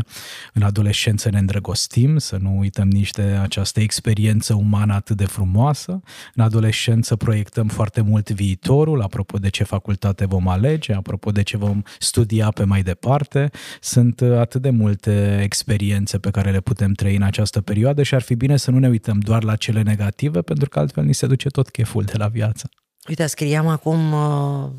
În 0.54 0.62
adolescență 0.62 1.30
ne 1.30 1.40
îndrăgostim, 1.40 2.18
să 2.18 2.38
nu 2.42 2.58
uităm 2.58 2.88
nici 2.88 3.12
de 3.12 3.22
această 3.22 3.80
experiență 3.80 4.54
umană 4.54 4.94
atât 4.94 5.18
de 5.18 5.26
frumoasă. 5.26 6.02
În 6.36 6.44
adolescență 6.44 7.16
proiectăm 7.16 7.68
foarte 7.68 8.02
mult 8.02 8.30
viitorul, 8.30 9.02
apropo 9.02 9.38
de 9.38 9.50
ce 9.50 9.64
facultate 9.64 10.26
vom 10.26 10.48
alege, 10.48 10.94
apropo 10.94 11.32
de 11.32 11.42
ce 11.42 11.58
vom 11.58 11.82
studia 12.00 12.50
pe 12.50 12.64
mai 12.64 12.84
departe. 12.84 13.50
Sunt 13.82 14.22
atât 14.22 14.62
de 14.62 14.70
multe 14.70 15.40
experiențe 15.44 16.18
pe 16.18 16.30
care 16.32 16.52
le 16.52 16.60
putem 16.60 16.94
trăi 16.94 17.16
în 17.16 17.22
această 17.22 17.62
perioadă 17.62 18.04
și 18.04 18.16
ar 18.16 18.22
fi 18.22 18.36
bine 18.36 18.58
să 18.58 18.72
nu 18.72 18.80
ne 18.80 18.88
uităm 18.88 19.20
doar 19.20 19.44
la 19.44 19.56
cele 19.56 19.82
negative, 19.82 20.42
pentru 20.42 20.70
că 20.70 20.80
altfel 20.80 21.04
ni 21.04 21.14
se 21.14 21.28
duce 21.28 21.50
tot 21.50 21.70
cheful 21.70 22.04
de 22.04 22.18
la 22.18 22.28
viață. 22.28 22.70
Uite, 23.08 23.26
scriam 23.26 23.68
acum 23.68 24.14
uh, 24.14 24.70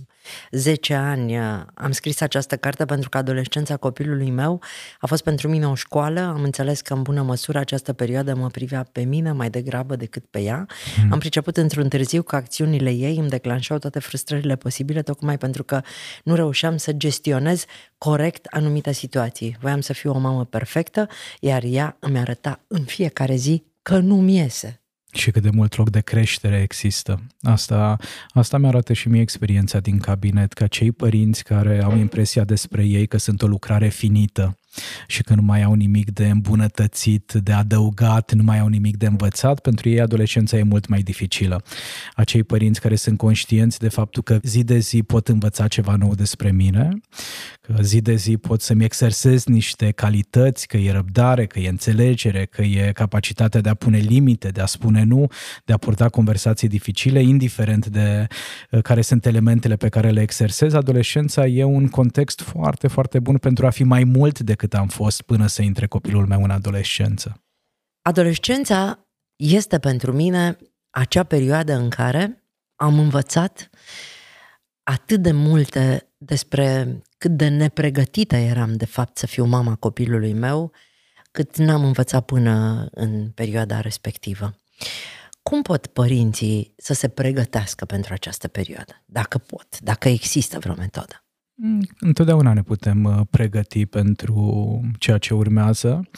10 0.51 0.95
ani, 0.95 1.39
uh, 1.39 1.63
am 1.75 1.91
scris 1.91 2.21
această 2.21 2.57
carte 2.57 2.85
pentru 2.85 3.09
că 3.09 3.19
adolescența 3.19 3.77
copilului 3.77 4.31
meu 4.31 4.63
a 5.01 5.07
fost 5.07 5.23
pentru 5.23 5.49
mine 5.49 5.69
o 5.69 5.75
școală. 5.75 6.21
Am 6.21 6.43
înțeles 6.43 6.81
că 6.81 6.95
în 6.95 7.03
bună 7.03 7.23
măsură 7.23 7.59
această 7.59 7.93
perioadă 7.93 8.35
mă 8.35 8.47
privea 8.47 8.89
pe 8.93 9.03
mine 9.03 9.33
mai 9.33 9.51
degrabă 9.51 9.97
decât 9.97 10.25
pe 10.31 10.41
ea. 10.41 10.67
Mm. 11.03 11.13
Am 11.13 11.19
priceput 11.19 11.57
într-un 11.57 11.89
târziu 11.89 12.23
că 12.23 12.37
acțiunile 12.37 12.91
ei 12.91 13.17
îmi 13.17 13.29
declanșau 13.29 13.79
toate 13.79 13.99
frustrările 13.99 14.57
posibile, 14.57 15.03
tocmai 15.03 15.39
pentru 15.39 15.65
că 15.65 15.81
nu 16.25 16.35
reușeam 16.35 16.77
să 16.77 16.93
gestionez 16.93 17.65
corect 17.99 18.47
anumite 18.51 18.93
situații. 18.93 19.57
Voiam 19.61 19.81
să 19.81 19.93
fiu 19.93 20.11
o 20.11 20.19
mamă 20.19 20.45
perfectă, 20.45 21.09
iar 21.41 21.63
ea 21.67 21.97
îmi 22.01 22.19
arăta 22.19 22.61
în 22.67 22.85
fiecare 22.85 23.35
zi 23.35 23.65
că 23.83 23.99
nu-mi 23.99 24.37
iese 24.37 24.81
și 25.17 25.31
cât 25.31 25.43
de 25.43 25.51
mult 25.51 25.77
loc 25.77 25.91
de 25.91 26.01
creștere 26.01 26.61
există. 26.61 27.23
Asta, 27.41 27.97
asta 28.31 28.59
mi-arată 28.59 28.93
și 28.93 29.09
mie 29.09 29.21
experiența 29.21 29.81
din 29.81 29.99
cabinet, 29.99 30.53
ca 30.53 30.67
cei 30.67 30.93
părinți 30.93 31.45
care 31.45 31.83
au 31.83 31.97
impresia 31.97 32.45
despre 32.45 32.85
ei 32.85 33.07
că 33.07 33.19
sunt 33.19 33.43
o 33.43 33.47
lucrare 33.47 33.89
finită, 33.89 34.59
și 35.07 35.23
că 35.23 35.35
nu 35.35 35.43
mai 35.43 35.63
au 35.63 35.73
nimic 35.73 36.11
de 36.11 36.29
îmbunătățit, 36.29 37.33
de 37.33 37.53
adăugat, 37.53 38.33
nu 38.33 38.43
mai 38.43 38.59
au 38.59 38.69
nimic 38.69 38.97
de 38.97 39.07
învățat, 39.07 39.61
pentru 39.61 39.89
ei 39.89 40.01
adolescența 40.01 40.57
e 40.57 40.63
mult 40.63 40.87
mai 40.89 41.03
dificilă. 41.03 41.63
Acei 42.15 42.43
părinți 42.43 42.81
care 42.81 42.95
sunt 42.97 43.19
conștienți 43.19 43.79
de 43.79 43.89
faptul 43.89 44.23
că 44.23 44.39
zi 44.43 44.65
de 44.65 44.79
zi 44.79 45.03
pot 45.03 45.29
învăța 45.29 45.69
ceva 45.69 45.97
nou 45.97 46.15
despre 46.15 46.51
mine, 46.51 47.01
că 47.61 47.75
zi 47.83 48.01
de 48.01 48.15
zi 48.15 48.37
pot 48.37 48.61
să-mi 48.61 48.85
exersez 48.85 49.45
niște 49.45 49.91
calități, 49.91 50.67
că 50.67 50.77
e 50.77 50.93
răbdare, 50.93 51.47
că 51.47 51.59
e 51.59 51.69
înțelegere, 51.69 52.45
că 52.45 52.63
e 52.63 52.93
capacitatea 52.93 53.61
de 53.61 53.69
a 53.69 53.75
pune 53.75 53.99
limite, 53.99 54.49
de 54.49 54.61
a 54.61 54.67
spune 54.67 55.03
nu, 55.03 55.27
de 55.65 55.73
a 55.73 55.77
purta 55.77 56.09
conversații 56.09 56.69
dificile, 56.69 57.23
indiferent 57.23 57.87
de 57.87 58.27
uh, 58.71 58.83
care 58.83 59.01
sunt 59.01 59.27
elementele 59.27 59.77
pe 59.77 59.89
care 59.89 60.11
le 60.11 60.21
exersez, 60.21 60.73
adolescența 60.73 61.47
e 61.47 61.65
un 61.65 61.89
context 61.89 62.41
foarte, 62.41 62.89
foarte 62.89 63.19
bun 63.19 63.37
pentru 63.37 63.67
a 63.67 63.71
fi 63.71 63.85
mai 63.85 64.05
mult 64.05 64.39
decât 64.39 64.66
decât 64.67 64.79
am 64.79 64.89
fost 64.89 65.23
până 65.23 65.47
să 65.47 65.63
intre 65.63 65.87
copilul 65.87 66.27
meu 66.27 66.43
în 66.43 66.51
adolescență. 66.51 67.45
Adolescența 68.03 69.07
este 69.37 69.79
pentru 69.79 70.13
mine 70.13 70.59
acea 70.91 71.25
perioadă 71.25 71.73
în 71.75 71.91
care 71.91 72.45
am 72.77 72.99
învățat 72.99 73.71
atât 74.83 75.23
de 75.23 75.33
multe 75.33 76.09
despre 76.17 76.99
cât 77.19 77.37
de 77.37 77.49
nepregătită 77.49 78.37
eram 78.37 78.77
de 78.77 78.85
fapt 78.85 79.17
să 79.17 79.27
fiu 79.27 79.45
mama 79.45 79.75
copilului 79.75 80.33
meu, 80.33 80.73
cât 81.33 81.57
n-am 81.57 81.85
învățat 81.85 82.25
până 82.25 82.87
în 82.91 83.31
perioada 83.31 83.81
respectivă. 83.81 84.55
Cum 85.43 85.63
pot 85.63 85.87
părinții 85.87 86.75
să 86.77 86.95
se 86.95 87.09
pregătească 87.09 87.85
pentru 87.85 88.13
această 88.13 88.49
perioadă? 88.49 89.03
Dacă 89.07 89.39
pot, 89.39 89.81
dacă 89.81 90.09
există 90.09 90.59
vreo 90.59 90.75
metodă. 90.75 91.26
Mm, 91.59 91.87
întotdeauna 92.01 92.53
ne 92.53 92.63
putem 92.63 93.05
uh, 93.05 93.21
pregăti 93.31 93.87
pentru 93.87 94.81
ceea 94.99 95.19
ce 95.19 95.35
urmează, 95.35 96.09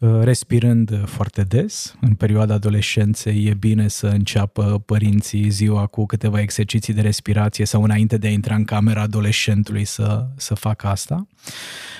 uh, 0.00 0.20
respirând 0.22 1.06
foarte 1.06 1.42
des. 1.42 1.96
În 2.00 2.14
perioada 2.14 2.54
adolescenței 2.54 3.44
e 3.44 3.54
bine 3.54 3.88
să 3.88 4.06
înceapă 4.06 4.82
părinții 4.86 5.50
ziua 5.50 5.86
cu 5.86 6.06
câteva 6.06 6.40
exerciții 6.40 6.94
de 6.94 7.00
respirație 7.00 7.64
sau 7.64 7.82
înainte 7.82 8.16
de 8.16 8.26
a 8.26 8.30
intra 8.30 8.54
în 8.54 8.64
camera 8.64 9.00
adolescentului 9.00 9.84
să, 9.84 10.26
să 10.36 10.54
facă 10.54 10.86
asta. 10.86 11.26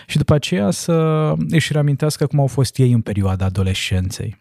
Și 0.07 0.17
după 0.17 0.35
aceea 0.35 0.71
să 0.71 0.93
își 1.49 1.73
reamintească 1.73 2.27
cum 2.27 2.41
au 2.41 2.47
fost 2.47 2.79
ei 2.79 2.93
în 2.93 3.01
perioada 3.01 3.45
adolescenței. 3.45 4.39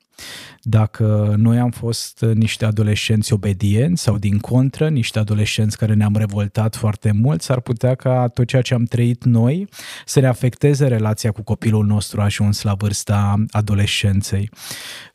Dacă 0.63 1.35
noi 1.37 1.59
am 1.59 1.69
fost 1.69 2.25
niște 2.33 2.65
adolescenți 2.65 3.33
obedienți 3.33 4.01
sau 4.01 4.17
din 4.17 4.39
contră, 4.39 4.89
niște 4.89 5.19
adolescenți 5.19 5.77
care 5.77 5.93
ne-am 5.93 6.15
revoltat 6.15 6.75
foarte 6.75 7.11
mult, 7.11 7.41
s-ar 7.41 7.59
putea 7.59 7.95
ca 7.95 8.27
tot 8.27 8.47
ceea 8.47 8.61
ce 8.61 8.73
am 8.73 8.83
trăit 8.83 9.23
noi 9.23 9.67
să 10.05 10.19
ne 10.19 10.27
afecteze 10.27 10.87
relația 10.87 11.31
cu 11.31 11.41
copilul 11.41 11.85
nostru 11.85 12.21
ajuns 12.21 12.61
la 12.61 12.73
vârsta 12.73 13.43
adolescenței. 13.49 14.49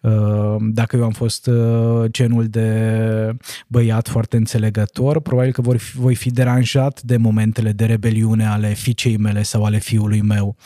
Uh, 0.00 0.56
dacă 0.60 0.96
eu 0.96 1.04
am 1.04 1.10
fost 1.10 1.46
uh, 1.46 2.10
genul 2.10 2.46
de 2.46 3.36
băiat 3.66 4.08
foarte 4.08 4.36
înțelegător, 4.36 5.20
probabil 5.20 5.52
că 5.52 5.60
voi 5.60 5.78
fi, 5.78 5.96
voi 5.96 6.14
fi 6.14 6.30
deranjat 6.30 7.02
de 7.02 7.16
momentele 7.16 7.72
de 7.72 7.84
rebeliune 7.84 8.46
ale 8.46 8.74
fiicei 8.74 9.16
mele 9.16 9.42
sau 9.42 9.64
ale 9.64 9.78
fiului 9.78 10.22
meu. 10.22 10.56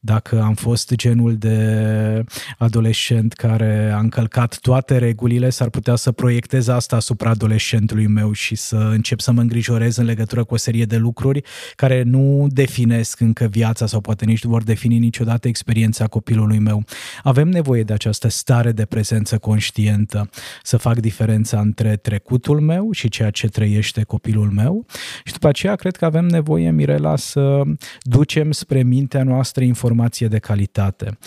Dacă 0.00 0.42
am 0.42 0.54
fost 0.54 0.94
genul 0.94 1.36
de 1.36 2.24
adolescent 2.58 3.32
care 3.32 3.87
care 3.88 4.00
a 4.00 4.02
încălcat 4.02 4.58
toate 4.58 4.98
regulile, 4.98 5.50
s-ar 5.50 5.68
putea 5.68 5.94
să 5.94 6.12
proiectez 6.12 6.68
asta 6.68 6.96
asupra 6.96 7.30
adolescentului 7.30 8.06
meu 8.06 8.32
și 8.32 8.54
să 8.54 8.76
încep 8.76 9.20
să 9.20 9.32
mă 9.32 9.40
îngrijorez 9.40 9.96
în 9.96 10.04
legătură 10.04 10.44
cu 10.44 10.54
o 10.54 10.56
serie 10.56 10.84
de 10.84 10.96
lucruri 10.96 11.42
care 11.76 12.02
nu 12.02 12.46
definesc 12.50 13.20
încă 13.20 13.44
viața 13.44 13.86
sau 13.86 14.00
poate 14.00 14.24
nici 14.24 14.44
nu 14.44 14.50
vor 14.50 14.62
defini 14.62 14.98
niciodată 14.98 15.48
experiența 15.48 16.06
copilului 16.06 16.58
meu. 16.58 16.84
Avem 17.22 17.48
nevoie 17.48 17.82
de 17.82 17.92
această 17.92 18.28
stare 18.28 18.72
de 18.72 18.84
prezență 18.84 19.38
conștientă, 19.38 20.30
să 20.62 20.76
fac 20.76 20.98
diferența 20.98 21.60
între 21.60 21.96
trecutul 21.96 22.60
meu 22.60 22.90
și 22.92 23.08
ceea 23.08 23.30
ce 23.30 23.46
trăiește 23.46 24.02
copilul 24.02 24.50
meu 24.50 24.86
și 25.24 25.32
după 25.32 25.48
aceea 25.48 25.74
cred 25.74 25.96
că 25.96 26.04
avem 26.04 26.26
nevoie, 26.26 26.70
Mirela, 26.70 27.16
să 27.16 27.62
ducem 28.02 28.52
spre 28.52 28.82
mintea 28.82 29.22
noastră 29.22 29.64
informație 29.64 30.26
de 30.26 30.38
calitate. 30.38 31.18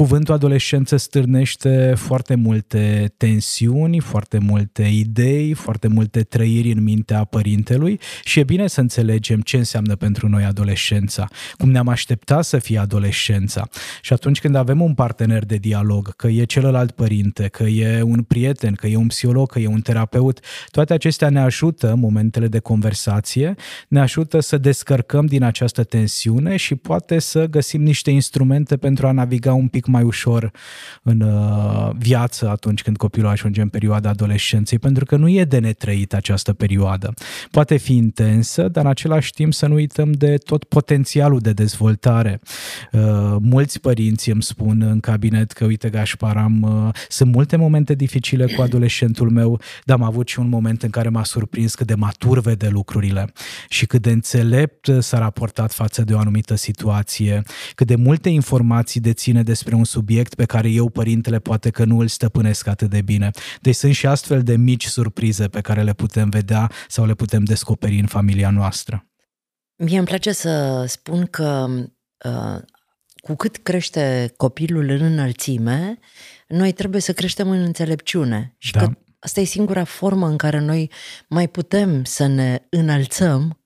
Cuvântul 0.00 0.34
adolescență 0.34 0.96
stârnește 0.96 1.94
foarte 1.96 2.34
multe 2.34 3.12
tensiuni, 3.16 4.00
foarte 4.00 4.38
multe 4.38 4.82
idei, 4.82 5.52
foarte 5.52 5.88
multe 5.88 6.22
trăiri 6.22 6.72
în 6.72 6.82
mintea 6.82 7.24
părintelui 7.24 8.00
și 8.24 8.38
e 8.38 8.44
bine 8.44 8.66
să 8.66 8.80
înțelegem 8.80 9.40
ce 9.40 9.56
înseamnă 9.56 9.96
pentru 9.96 10.28
noi 10.28 10.44
adolescența, 10.44 11.28
cum 11.58 11.70
ne-am 11.70 11.88
așteptat 11.88 12.44
să 12.44 12.58
fie 12.58 12.78
adolescența. 12.78 13.68
Și 14.02 14.12
atunci 14.12 14.40
când 14.40 14.54
avem 14.54 14.80
un 14.80 14.94
partener 14.94 15.44
de 15.44 15.56
dialog, 15.56 16.16
că 16.16 16.28
e 16.28 16.44
celălalt 16.44 16.90
părinte, 16.90 17.48
că 17.48 17.62
e 17.62 18.02
un 18.02 18.22
prieten, 18.22 18.74
că 18.74 18.86
e 18.86 18.96
un 18.96 19.06
psiholog, 19.06 19.50
că 19.50 19.58
e 19.58 19.66
un 19.66 19.80
terapeut, 19.80 20.40
toate 20.70 20.92
acestea 20.92 21.30
ne 21.30 21.40
ajută, 21.40 21.94
momentele 21.94 22.48
de 22.48 22.58
conversație, 22.58 23.54
ne 23.88 24.00
ajută 24.00 24.40
să 24.40 24.58
descărcăm 24.58 25.26
din 25.26 25.42
această 25.42 25.84
tensiune 25.84 26.56
și 26.56 26.74
poate 26.74 27.18
să 27.18 27.46
găsim 27.46 27.82
niște 27.82 28.10
instrumente 28.10 28.76
pentru 28.76 29.06
a 29.06 29.12
naviga 29.12 29.52
un 29.52 29.68
pic 29.68 29.88
mai 29.90 30.02
ușor 30.02 30.50
în 31.02 31.20
uh, 31.20 31.90
viață 31.98 32.48
atunci 32.48 32.82
când 32.82 32.96
copilul 32.96 33.30
ajunge 33.30 33.60
în 33.60 33.68
perioada 33.68 34.08
adolescenței, 34.08 34.78
pentru 34.78 35.04
că 35.04 35.16
nu 35.16 35.28
e 35.28 35.44
de 35.44 35.58
netrăit 35.58 36.14
această 36.14 36.52
perioadă. 36.52 37.14
Poate 37.50 37.76
fi 37.76 37.96
intensă, 37.96 38.68
dar 38.68 38.84
în 38.84 38.90
același 38.90 39.32
timp 39.32 39.52
să 39.52 39.66
nu 39.66 39.74
uităm 39.74 40.12
de 40.12 40.36
tot 40.36 40.64
potențialul 40.64 41.38
de 41.38 41.52
dezvoltare. 41.52 42.40
Uh, 42.92 43.00
mulți 43.40 43.80
părinți 43.80 44.30
îmi 44.30 44.42
spun 44.42 44.82
în 44.82 45.00
cabinet 45.00 45.52
că, 45.52 45.64
uite, 45.64 45.88
Gașpar, 45.88 46.36
am, 46.36 46.62
uh, 46.62 46.94
sunt 47.08 47.32
multe 47.34 47.56
momente 47.56 47.94
dificile 47.94 48.46
cu 48.46 48.62
adolescentul 48.62 49.30
meu, 49.30 49.60
dar 49.84 49.96
am 49.96 50.02
avut 50.02 50.28
și 50.28 50.38
un 50.38 50.48
moment 50.48 50.82
în 50.82 50.90
care 50.90 51.08
m-a 51.08 51.24
surprins 51.24 51.74
cât 51.74 51.86
de 51.86 51.94
matur 51.94 52.40
vede 52.40 52.68
lucrurile 52.68 53.32
și 53.68 53.86
cât 53.86 54.02
de 54.02 54.10
înțelept 54.10 54.90
s-a 54.98 55.18
raportat 55.18 55.72
față 55.72 56.02
de 56.02 56.14
o 56.14 56.18
anumită 56.18 56.54
situație, 56.54 57.42
cât 57.74 57.86
de 57.86 57.94
multe 57.96 58.28
informații 58.28 59.00
deține 59.00 59.42
despre 59.42 59.69
un 59.74 59.84
subiect 59.84 60.34
pe 60.34 60.44
care 60.44 60.68
eu, 60.68 60.88
părintele, 60.88 61.38
poate 61.38 61.70
că 61.70 61.84
nu 61.84 61.98
îl 61.98 62.08
stăpânesc 62.08 62.66
atât 62.66 62.90
de 62.90 63.02
bine. 63.02 63.30
Deci 63.60 63.74
sunt 63.74 63.94
și 63.94 64.06
astfel 64.06 64.42
de 64.42 64.56
mici 64.56 64.86
surprize 64.86 65.48
pe 65.48 65.60
care 65.60 65.82
le 65.82 65.92
putem 65.92 66.28
vedea 66.28 66.70
sau 66.88 67.06
le 67.06 67.14
putem 67.14 67.44
descoperi 67.44 67.98
în 67.98 68.06
familia 68.06 68.50
noastră. 68.50 69.06
Mie 69.76 69.98
îmi 69.98 70.06
place 70.06 70.32
să 70.32 70.84
spun 70.88 71.26
că 71.26 71.66
uh, 72.24 72.62
cu 73.16 73.34
cât 73.34 73.56
crește 73.56 74.32
copilul 74.36 74.88
în 74.88 75.02
înălțime, 75.02 75.98
noi 76.48 76.72
trebuie 76.72 77.00
să 77.00 77.12
creștem 77.12 77.50
în 77.50 77.60
înțelepciune 77.60 78.54
și 78.58 78.72
da. 78.72 78.80
că 78.80 78.90
asta 79.18 79.40
e 79.40 79.44
singura 79.44 79.84
formă 79.84 80.26
în 80.26 80.36
care 80.36 80.58
noi 80.58 80.90
mai 81.28 81.48
putem 81.48 82.04
să 82.04 82.26
ne 82.26 82.62
înălțăm 82.70 83.59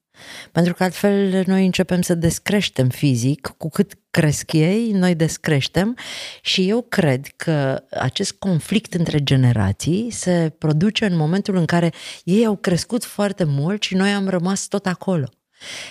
pentru 0.53 0.75
că 0.75 0.83
altfel 0.83 1.43
noi 1.47 1.65
începem 1.65 2.03
să 2.03 2.15
descreștem 2.15 2.89
fizic, 2.89 3.55
cu 3.57 3.69
cât 3.69 3.93
cresc 4.11 4.53
ei, 4.53 4.91
noi 4.93 5.15
descreștem 5.15 5.97
și 6.43 6.69
eu 6.69 6.83
cred 6.83 7.27
că 7.37 7.85
acest 7.91 8.33
conflict 8.33 8.95
între 8.95 9.23
generații 9.23 10.11
se 10.11 10.53
produce 10.59 11.05
în 11.05 11.17
momentul 11.17 11.57
în 11.57 11.65
care 11.65 11.93
ei 12.25 12.47
au 12.47 12.57
crescut 12.57 13.05
foarte 13.05 13.45
mult 13.45 13.83
și 13.83 13.95
noi 13.95 14.11
am 14.11 14.29
rămas 14.29 14.67
tot 14.67 14.87
acolo. 14.87 15.29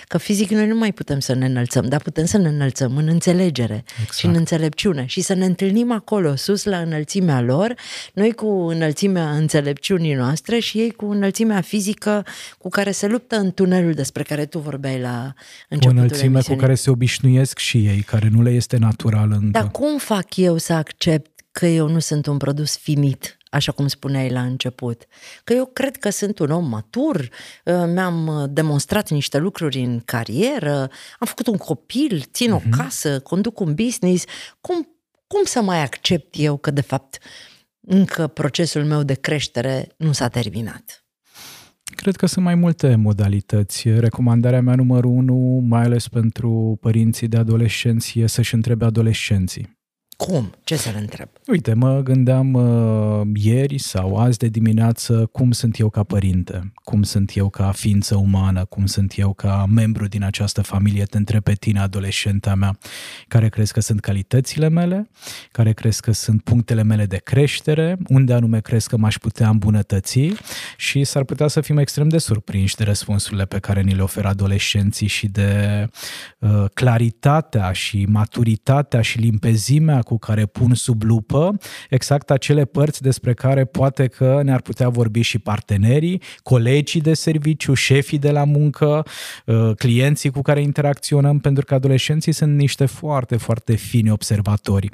Că 0.06 0.18
fizic 0.18 0.50
noi 0.50 0.66
nu 0.66 0.74
mai 0.74 0.92
putem 0.92 1.18
să 1.18 1.34
ne 1.34 1.46
înălțăm, 1.46 1.84
dar 1.88 2.00
putem 2.02 2.24
să 2.24 2.38
ne 2.38 2.48
înălțăm 2.48 2.96
în 2.96 3.08
înțelegere 3.08 3.84
exact. 3.86 4.14
și 4.16 4.26
în 4.26 4.34
înțelepciune 4.34 5.04
și 5.06 5.20
să 5.20 5.34
ne 5.34 5.44
întâlnim 5.44 5.92
acolo, 5.92 6.36
sus 6.36 6.64
la 6.64 6.78
înălțimea 6.78 7.40
lor, 7.40 7.74
noi 8.14 8.32
cu 8.32 8.46
înălțimea 8.46 9.30
înțelepciunii 9.30 10.14
noastre 10.14 10.58
și 10.58 10.78
ei 10.78 10.90
cu 10.90 11.06
înălțimea 11.06 11.60
fizică 11.60 12.24
cu 12.58 12.68
care 12.68 12.90
se 12.90 13.06
luptă 13.06 13.36
în 13.36 13.52
tunelul 13.52 13.92
despre 13.92 14.22
care 14.22 14.44
tu 14.44 14.58
vorbeai 14.58 15.00
la 15.00 15.34
începutul 15.68 15.98
O 15.98 16.02
înălțime 16.02 16.40
cu 16.40 16.54
care 16.54 16.74
se 16.74 16.90
obișnuiesc 16.90 17.58
și 17.58 17.78
ei, 17.86 18.00
care 18.00 18.28
nu 18.32 18.42
le 18.42 18.50
este 18.50 18.76
natural 18.76 19.30
încă. 19.32 19.48
Dar 19.50 19.70
cum 19.70 19.98
fac 19.98 20.36
eu 20.36 20.56
să 20.56 20.72
accept 20.72 21.30
că 21.50 21.66
eu 21.66 21.88
nu 21.88 21.98
sunt 21.98 22.26
un 22.26 22.36
produs 22.36 22.76
finit 22.76 23.38
așa 23.54 23.72
cum 23.72 23.86
spuneai 23.86 24.30
la 24.30 24.42
început. 24.42 25.06
Că 25.44 25.52
eu 25.52 25.66
cred 25.66 25.96
că 25.96 26.10
sunt 26.10 26.38
un 26.38 26.50
om 26.50 26.68
matur, 26.68 27.20
uh, 27.64 27.84
mi-am 27.92 28.26
uh, 28.26 28.48
demonstrat 28.50 29.10
niște 29.10 29.38
lucruri 29.38 29.80
în 29.80 30.00
carieră, 30.04 30.78
am 31.18 31.26
făcut 31.26 31.46
un 31.46 31.56
copil, 31.56 32.24
țin 32.32 32.50
uh-huh. 32.50 32.54
o 32.54 32.60
mhm. 32.64 32.70
casă, 32.70 33.20
conduc 33.20 33.60
un 33.60 33.74
business. 33.74 34.24
Cum, 34.60 34.88
cum 35.26 35.44
să 35.44 35.62
mai 35.62 35.82
accept 35.82 36.34
eu 36.38 36.56
că, 36.56 36.70
de 36.70 36.80
fapt, 36.80 37.18
încă 37.80 38.26
procesul 38.26 38.84
meu 38.84 39.02
de 39.02 39.14
creștere 39.14 39.88
nu 39.96 40.12
s-a 40.12 40.28
terminat? 40.28 41.04
Cred 41.84 42.16
că 42.16 42.26
sunt 42.26 42.44
mai 42.44 42.54
multe 42.54 42.94
modalități. 42.94 43.88
Recomandarea 43.88 44.60
mea 44.60 44.74
numărul 44.74 45.10
unu, 45.10 45.64
mai 45.68 45.82
ales 45.82 46.08
pentru 46.08 46.78
părinții 46.80 47.28
de 47.28 47.36
adolescenți, 47.36 48.18
e 48.18 48.26
să-și 48.26 48.54
întrebe 48.54 48.84
adolescenții. 48.84 49.82
Cum? 50.16 50.54
Ce 50.64 50.76
să-l 50.76 50.94
întreb? 50.98 51.28
Uite, 51.46 51.74
mă 51.74 52.00
gândeam 52.00 52.52
uh, 52.52 53.26
ieri 53.34 53.78
sau 53.78 54.16
azi 54.16 54.38
de 54.38 54.48
dimineață 54.48 55.28
cum 55.32 55.52
sunt 55.52 55.78
eu 55.78 55.88
ca 55.88 56.02
părinte, 56.02 56.72
cum 56.84 57.02
sunt 57.02 57.36
eu 57.36 57.48
ca 57.48 57.72
ființă 57.72 58.16
umană, 58.16 58.64
cum 58.64 58.86
sunt 58.86 59.12
eu 59.16 59.32
ca 59.32 59.64
membru 59.68 60.06
din 60.06 60.22
această 60.22 60.62
familie. 60.62 61.04
Te 61.04 61.16
întreb 61.16 61.42
pe 61.42 61.52
tine, 61.52 61.80
adolescenta 61.80 62.54
mea, 62.54 62.78
care 63.28 63.48
crezi 63.48 63.72
că 63.72 63.80
sunt 63.80 64.00
calitățile 64.00 64.68
mele, 64.68 65.10
care 65.52 65.72
crezi 65.72 66.00
că 66.00 66.12
sunt 66.12 66.42
punctele 66.42 66.82
mele 66.82 67.06
de 67.06 67.16
creștere, 67.16 67.98
unde 68.08 68.32
anume 68.32 68.60
crezi 68.60 68.88
că 68.88 68.96
m-aș 68.96 69.16
putea 69.16 69.48
îmbunătăți 69.48 70.32
și 70.76 71.04
s-ar 71.04 71.24
putea 71.24 71.46
să 71.46 71.60
fim 71.60 71.78
extrem 71.78 72.08
de 72.08 72.18
surprinși 72.18 72.76
de 72.76 72.84
răspunsurile 72.84 73.44
pe 73.44 73.58
care 73.58 73.80
ni 73.80 73.94
le 73.94 74.02
oferă 74.02 74.28
adolescenții 74.28 75.06
și 75.06 75.26
de 75.26 75.86
uh, 76.38 76.64
claritatea 76.74 77.72
și 77.72 78.04
maturitatea 78.08 79.00
și 79.00 79.18
limpezimea 79.18 80.02
cu 80.04 80.18
care 80.18 80.46
pun 80.46 80.74
sub 80.74 81.02
lupă 81.02 81.56
exact 81.90 82.30
acele 82.30 82.64
părți 82.64 83.02
despre 83.02 83.34
care 83.34 83.64
poate 83.64 84.06
că 84.06 84.40
ne-ar 84.44 84.60
putea 84.60 84.88
vorbi 84.88 85.20
și 85.20 85.38
partenerii, 85.38 86.22
colegii 86.42 87.00
de 87.00 87.14
serviciu, 87.14 87.74
șefii 87.74 88.18
de 88.18 88.30
la 88.30 88.44
muncă, 88.44 89.06
uh, 89.46 89.70
clienții 89.76 90.30
cu 90.30 90.42
care 90.42 90.60
interacționăm, 90.60 91.38
pentru 91.38 91.64
că 91.64 91.74
adolescenții 91.74 92.32
sunt 92.32 92.56
niște 92.56 92.86
foarte, 92.86 93.36
foarte 93.36 93.74
fini 93.74 94.10
observatori. 94.10 94.88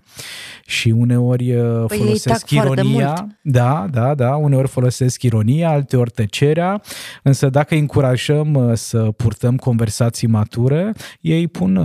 Și 0.66 0.88
uneori 0.88 1.54
uh, 1.54 1.84
păi 1.86 1.98
folosesc 1.98 2.50
ironia, 2.50 3.26
da, 3.42 3.86
da, 3.90 4.14
da, 4.14 4.36
uneori 4.36 4.68
folosesc 4.68 5.22
ironia, 5.22 5.70
alteori 5.70 6.10
tăcerea, 6.10 6.82
însă 7.22 7.48
dacă 7.48 7.74
îi 7.74 7.80
încurajăm 7.80 8.54
uh, 8.54 8.72
să 8.74 8.98
purtăm 8.98 9.56
conversații 9.56 10.28
mature, 10.28 10.92
ei 11.20 11.48
pun 11.48 11.76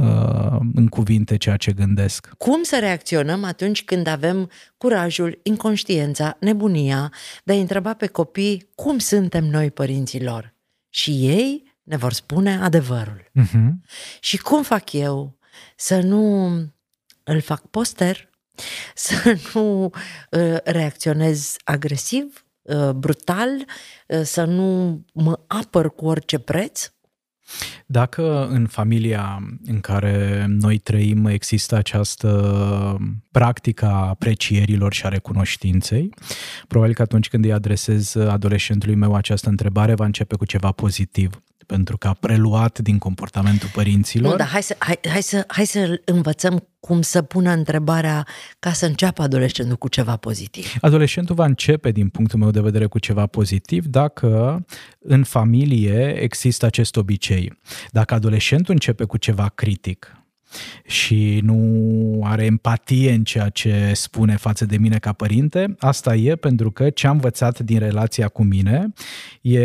în 0.76 0.88
cuvinte 0.88 1.38
ceea 1.38 1.56
ce 1.56 1.72
gândesc. 1.72 2.30
Cum 2.38 2.64
să 2.64 2.78
reacționăm 2.80 3.15
reacționăm 3.16 3.44
atunci 3.44 3.84
când 3.84 4.08
avem 4.08 4.50
curajul, 4.78 5.40
inconștiența, 5.44 6.38
nebunia 6.40 7.14
de 7.44 7.54
a 7.54 7.56
întreba 7.56 7.94
pe 7.94 8.08
copii 8.08 8.72
cum 8.76 8.98
suntem 8.98 9.46
noi 9.46 9.72
părinții 9.72 10.24
lor. 10.24 10.54
Și 10.90 11.12
ei 11.12 11.74
ne 11.84 11.98
vor 11.98 12.14
spune 12.14 12.58
adevărul. 12.62 13.32
Uh-huh. 13.40 13.70
Și 14.20 14.38
cum 14.38 14.64
fac 14.64 14.94
eu 14.94 15.38
să 15.76 16.00
nu 16.00 16.46
îl 17.24 17.42
fac 17.42 17.68
poster, 17.68 18.30
să 18.96 19.38
nu 19.54 19.84
uh, 19.84 20.58
reacționez 20.64 21.56
agresiv, 21.64 22.46
uh, 22.62 22.90
brutal, 22.90 23.66
uh, 24.08 24.22
să 24.24 24.44
nu 24.44 25.02
mă 25.14 25.40
apăr 25.48 25.96
cu 25.96 26.06
orice 26.06 26.40
preț, 26.40 26.92
dacă 27.86 28.48
în 28.48 28.68
familia 28.68 29.40
în 29.66 29.80
care 29.80 30.46
noi 30.48 30.78
trăim 30.78 31.26
există 31.26 31.76
această 31.76 32.98
practică 33.32 33.86
a 33.86 34.08
aprecierilor 34.08 34.94
și 34.94 35.06
a 35.06 35.10
recunoștinței, 35.10 36.10
probabil 36.68 36.94
că 36.94 37.02
atunci 37.02 37.30
când 37.30 37.46
îi 37.46 37.54
adresez 37.54 38.16
adolescentului 38.16 38.96
meu 38.96 39.16
această 39.16 39.50
întrebare 39.50 39.94
va 39.94 40.06
începe 40.06 40.36
cu 40.36 40.46
ceva 40.46 40.72
pozitiv 40.72 41.42
pentru 41.66 41.98
că 41.98 42.08
a 42.08 42.14
preluat 42.14 42.80
din 42.80 42.98
comportamentul 42.98 43.70
părinților. 43.74 44.32
Nu, 44.32 44.38
dar 44.38 44.48
hai 44.48 44.64
să, 44.64 44.76
hai, 44.80 45.00
hai, 45.10 45.22
să, 45.22 45.44
hai 45.48 45.66
să 45.66 46.02
învățăm 46.06 46.68
cum 46.80 47.02
să 47.02 47.22
pună 47.22 47.52
întrebarea 47.52 48.28
ca 48.60 48.72
să 48.72 48.86
înceapă 48.86 49.22
adolescentul 49.22 49.78
cu 49.78 49.88
ceva 49.88 50.16
pozitiv. 50.18 50.74
Adolescentul 50.82 51.36
va 51.36 51.46
începe, 51.46 51.92
din 51.92 52.10
punctul 52.10 52.40
meu 52.40 52.52
de 52.52 52.62
vedere, 52.62 52.86
cu 52.86 53.00
ceva 53.00 53.26
pozitiv 53.26 53.86
dacă 53.86 54.66
în 55.00 55.24
familie 55.24 56.22
există 56.22 56.66
acest 56.66 56.96
obicei. 56.96 57.58
Dacă 57.92 58.14
adolescentul 58.14 58.74
începe 58.74 59.04
cu 59.04 59.18
ceva 59.18 59.52
critic, 59.56 60.25
și 60.86 61.40
nu 61.44 62.22
are 62.24 62.46
empatie 62.46 63.12
în 63.12 63.24
ceea 63.24 63.50
ce 63.50 63.92
spune 63.94 64.36
față 64.36 64.66
de 64.66 64.78
mine 64.78 64.98
ca 64.98 65.14
părinte, 65.14 65.76
asta 65.80 66.16
e 66.16 66.36
pentru 66.36 66.72
că 66.72 66.90
ce 66.90 67.08
am 67.08 67.14
învățat 67.14 67.60
din 67.60 67.80
relația 67.80 68.28
cu 68.28 68.44
mine 68.44 68.94
e 69.42 69.60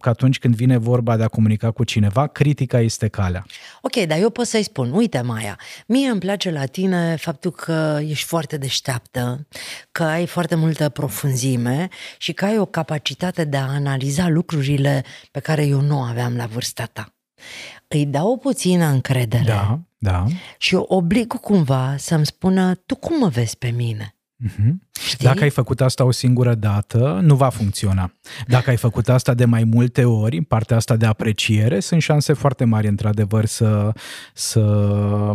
că 0.00 0.08
atunci 0.08 0.38
când 0.38 0.54
vine 0.54 0.76
vorba 0.76 1.16
de 1.16 1.22
a 1.22 1.28
comunica 1.28 1.70
cu 1.70 1.84
cineva, 1.84 2.26
critica 2.26 2.80
este 2.80 3.08
calea. 3.08 3.44
Ok, 3.80 4.06
dar 4.06 4.18
eu 4.18 4.30
pot 4.30 4.46
să-i 4.46 4.62
spun, 4.62 4.92
uite 4.92 5.20
Maia, 5.20 5.58
mie 5.86 6.08
îmi 6.08 6.20
place 6.20 6.50
la 6.50 6.64
tine 6.64 7.16
faptul 7.16 7.50
că 7.50 7.98
ești 8.08 8.26
foarte 8.26 8.56
deșteaptă, 8.56 9.46
că 9.92 10.02
ai 10.02 10.26
foarte 10.26 10.54
multă 10.54 10.88
profunzime 10.88 11.88
și 12.18 12.32
că 12.32 12.44
ai 12.44 12.58
o 12.58 12.64
capacitate 12.64 13.44
de 13.44 13.56
a 13.56 13.66
analiza 13.66 14.28
lucrurile 14.28 15.04
pe 15.30 15.40
care 15.40 15.66
eu 15.66 15.80
nu 15.80 16.02
aveam 16.02 16.36
la 16.36 16.46
vârsta 16.46 16.84
ta. 16.92 17.19
Îi 17.88 18.06
dau 18.06 18.32
o 18.32 18.36
puțină 18.36 18.84
încredere 18.86 19.44
Da, 19.44 19.78
da. 19.98 20.24
și 20.58 20.74
o 20.74 20.84
oblig 20.86 21.32
cumva 21.32 21.94
să-mi 21.98 22.26
spună 22.26 22.74
tu 22.74 22.94
cum 22.94 23.18
mă 23.18 23.28
vezi 23.28 23.56
pe 23.58 23.68
mine. 23.76 24.14
Mhm. 24.36 24.82
Știi? 25.06 25.26
Dacă 25.26 25.42
ai 25.42 25.50
făcut 25.50 25.80
asta 25.80 26.04
o 26.04 26.10
singură 26.10 26.54
dată, 26.54 27.18
nu 27.22 27.34
va 27.34 27.48
funcționa. 27.48 28.12
Dacă 28.46 28.70
ai 28.70 28.76
făcut 28.76 29.08
asta 29.08 29.34
de 29.34 29.44
mai 29.44 29.64
multe 29.64 30.04
ori, 30.04 30.40
partea 30.42 30.76
asta 30.76 30.96
de 30.96 31.06
apreciere, 31.06 31.80
sunt 31.80 32.02
șanse 32.02 32.32
foarte 32.32 32.64
mari, 32.64 32.88
într-adevăr, 32.88 33.44
să, 33.44 33.92
să 34.34 34.60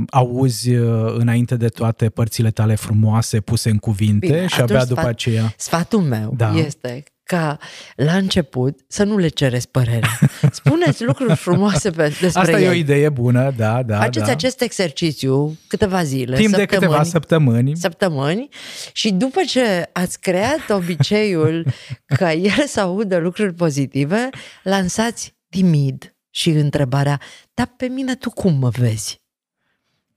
auzi 0.09 0.73
uh, 0.75 1.13
înainte 1.17 1.55
de 1.55 1.67
toate 1.67 2.09
părțile 2.09 2.51
tale 2.51 2.75
frumoase 2.75 3.39
puse 3.39 3.69
în 3.69 3.77
cuvinte 3.77 4.25
Bine, 4.27 4.47
și 4.47 4.61
abia 4.61 4.75
atunci 4.75 4.87
după 4.89 5.01
sfat- 5.01 5.09
aceea... 5.09 5.53
Sfatul 5.57 6.01
meu 6.01 6.33
Da. 6.37 6.53
este 6.55 7.03
ca 7.25 7.57
la 7.95 8.15
început 8.15 8.79
să 8.87 9.03
nu 9.03 9.17
le 9.17 9.27
cereți 9.27 9.69
părerea. 9.69 10.19
Spuneți 10.51 11.03
lucruri 11.03 11.35
frumoase 11.35 11.89
pe, 11.91 12.07
despre 12.21 12.41
Asta 12.41 12.59
ei. 12.59 12.65
e 12.65 12.69
o 12.69 12.73
idee 12.73 13.09
bună, 13.09 13.53
da, 13.57 13.83
da, 13.83 13.97
Faceți 13.97 14.25
da. 14.25 14.31
acest 14.31 14.61
exercițiu 14.61 15.57
câteva 15.67 16.03
zile, 16.03 16.35
Timp 16.35 16.49
de 16.49 16.57
săptămâni, 16.57 16.87
câteva 16.87 17.03
săptămâni. 17.03 17.75
săptămâni 17.75 18.49
și 18.93 19.11
după 19.11 19.41
ce 19.47 19.89
ați 19.93 20.19
creat 20.19 20.69
obiceiul 20.69 21.65
ca 22.19 22.33
el 22.33 22.65
să 22.67 22.79
audă 22.79 23.17
lucruri 23.17 23.53
pozitive, 23.53 24.29
lansați 24.63 25.35
timid 25.49 26.15
și 26.29 26.49
întrebarea, 26.49 27.21
dar 27.53 27.73
pe 27.77 27.85
mine 27.85 28.15
tu 28.15 28.29
cum 28.29 28.53
mă 28.53 28.69
vezi? 28.69 29.23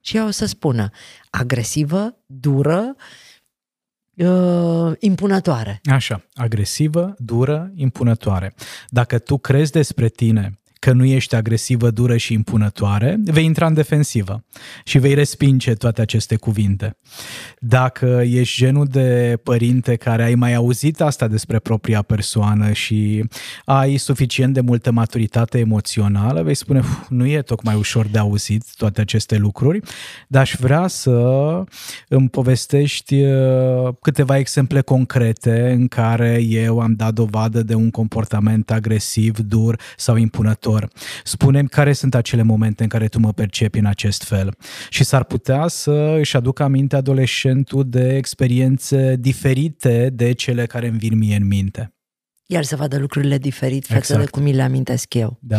Și 0.01 0.17
ea 0.17 0.25
o 0.25 0.31
să 0.31 0.47
spună, 0.47 0.91
agresivă, 1.31 2.19
dură, 2.27 2.95
uh, 2.97 3.03
impunătoare. 4.99 5.81
Așa, 5.85 6.25
agresivă, 6.35 7.15
dură, 7.19 7.73
impunătoare. 7.75 8.55
Dacă 8.89 9.19
tu 9.19 9.39
crezi 9.39 9.73
despre 9.73 10.09
tine 10.09 10.59
că 10.79 10.93
nu 10.93 11.05
ești 11.05 11.35
agresivă, 11.35 11.91
dură 11.91 12.17
și 12.17 12.33
impunătoare, 12.33 13.17
vei 13.25 13.45
intra 13.45 13.67
în 13.67 13.75
defensivă 13.75 14.45
și 14.85 14.99
vei 14.99 15.15
respinge 15.15 15.75
toate 15.75 16.01
aceste 16.01 16.37
cuvinte. 16.37 16.97
Dacă 17.61 18.23
ești 18.25 18.57
genul 18.57 18.87
de 18.87 19.39
părinte 19.43 19.97
care 19.97 20.23
ai 20.23 20.35
mai 20.35 20.55
auzit 20.55 21.01
asta 21.01 21.27
despre 21.27 21.59
propria 21.59 22.03
persoană 22.03 22.73
și 22.73 23.25
ai 23.65 23.97
suficient 23.97 24.55
de 24.55 24.61
multă 24.61 24.91
maturitate 24.91 25.59
emoțională, 25.59 26.43
vei 26.43 26.55
spune, 26.55 26.79
"Uf, 26.79 27.09
nu 27.09 27.27
e 27.27 27.43
tocmai 27.43 27.75
ușor 27.75 28.07
de 28.07 28.19
auzit 28.19 28.65
toate 28.77 29.01
aceste 29.01 29.37
lucruri, 29.37 29.81
dar 30.29 30.43
aș 30.43 30.55
vrea 30.59 30.87
să 30.87 31.11
îmi 32.09 32.29
povestești 32.29 33.15
uh, 33.15 33.95
câteva 34.01 34.39
exemple 34.39 34.81
concrete 34.81 35.71
în 35.71 35.89
care 35.89 36.43
eu 36.43 36.81
am 36.81 36.95
dat 36.95 37.13
dovadă 37.13 37.63
de 37.63 37.75
un 37.75 37.91
comportament 37.91 38.71
agresiv, 38.71 39.39
dur 39.39 39.81
sau 39.97 40.17
impunător. 40.17 40.68
Spune-mi 41.25 41.69
care 41.69 41.93
sunt 41.93 42.15
acele 42.15 42.43
momente 42.43 42.83
în 42.83 42.89
care 42.89 43.09
tu 43.09 43.19
mă 43.19 43.33
percepi 43.33 43.79
în 43.79 43.87
acest 43.87 44.23
fel. 44.23 44.57
Și 44.89 45.05
s-ar 45.05 45.25
putea 45.25 45.69
să 45.69 46.17
își 46.19 46.37
aducă 46.37 46.63
aminte 46.63 46.97
adolescentul 46.97 47.85
de 47.89 48.17
experiențe 48.17 49.17
diferite 49.17 50.11
de 50.13 50.33
cele 50.33 50.67
care 50.67 50.87
îmi 50.87 50.99
vin 50.99 51.19
mie 51.19 51.37
în 51.37 51.47
minte. 51.47 51.93
El 52.47 52.63
să 52.63 52.77
vadă 52.77 52.99
lucrurile 52.99 53.39
diferit 53.39 53.87
față 53.87 53.99
Exact. 53.99 54.21
de 54.25 54.31
cum 54.31 54.43
mi 54.43 54.53
le 54.53 54.63
amintesc 54.63 55.15
eu. 55.15 55.39
Da. 55.41 55.59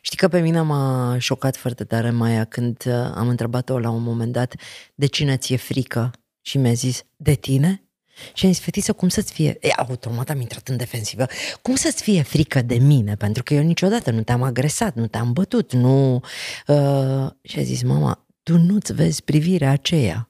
Știi 0.00 0.16
că 0.16 0.28
pe 0.28 0.40
mine 0.40 0.60
m-a 0.60 1.16
șocat 1.18 1.56
foarte 1.56 1.84
tare 1.84 2.10
Maia 2.10 2.44
când 2.44 2.82
uh, 2.86 2.92
am 2.92 3.28
întrebat-o 3.28 3.78
la 3.78 3.90
un 3.90 4.02
moment 4.02 4.32
dat 4.32 4.54
de 4.94 5.06
cine 5.06 5.36
ți-e 5.36 5.56
frică 5.56 6.10
și 6.40 6.58
mi-a 6.58 6.72
zis 6.72 7.02
de 7.16 7.34
tine? 7.34 7.83
Și 8.34 8.46
am 8.46 8.52
zis, 8.52 8.62
fetiță, 8.62 8.92
cum 8.92 9.08
să-ți 9.08 9.32
fie... 9.32 9.56
E, 9.60 9.68
automat 9.76 10.30
am 10.30 10.40
intrat 10.40 10.68
în 10.68 10.76
defensivă. 10.76 11.26
Cum 11.62 11.74
să-ți 11.74 12.02
fie 12.02 12.22
frică 12.22 12.62
de 12.62 12.74
mine? 12.74 13.14
Pentru 13.14 13.42
că 13.42 13.54
eu 13.54 13.62
niciodată 13.62 14.10
nu 14.10 14.22
te-am 14.22 14.42
agresat, 14.42 14.94
nu 14.94 15.06
te-am 15.06 15.32
bătut, 15.32 15.72
nu... 15.72 16.14
Uh... 16.66 17.30
Și 17.42 17.58
a 17.58 17.62
zis, 17.62 17.82
mama, 17.82 18.26
tu 18.42 18.58
nu-ți 18.58 18.92
vezi 18.92 19.22
privirea 19.22 19.70
aceea. 19.70 20.28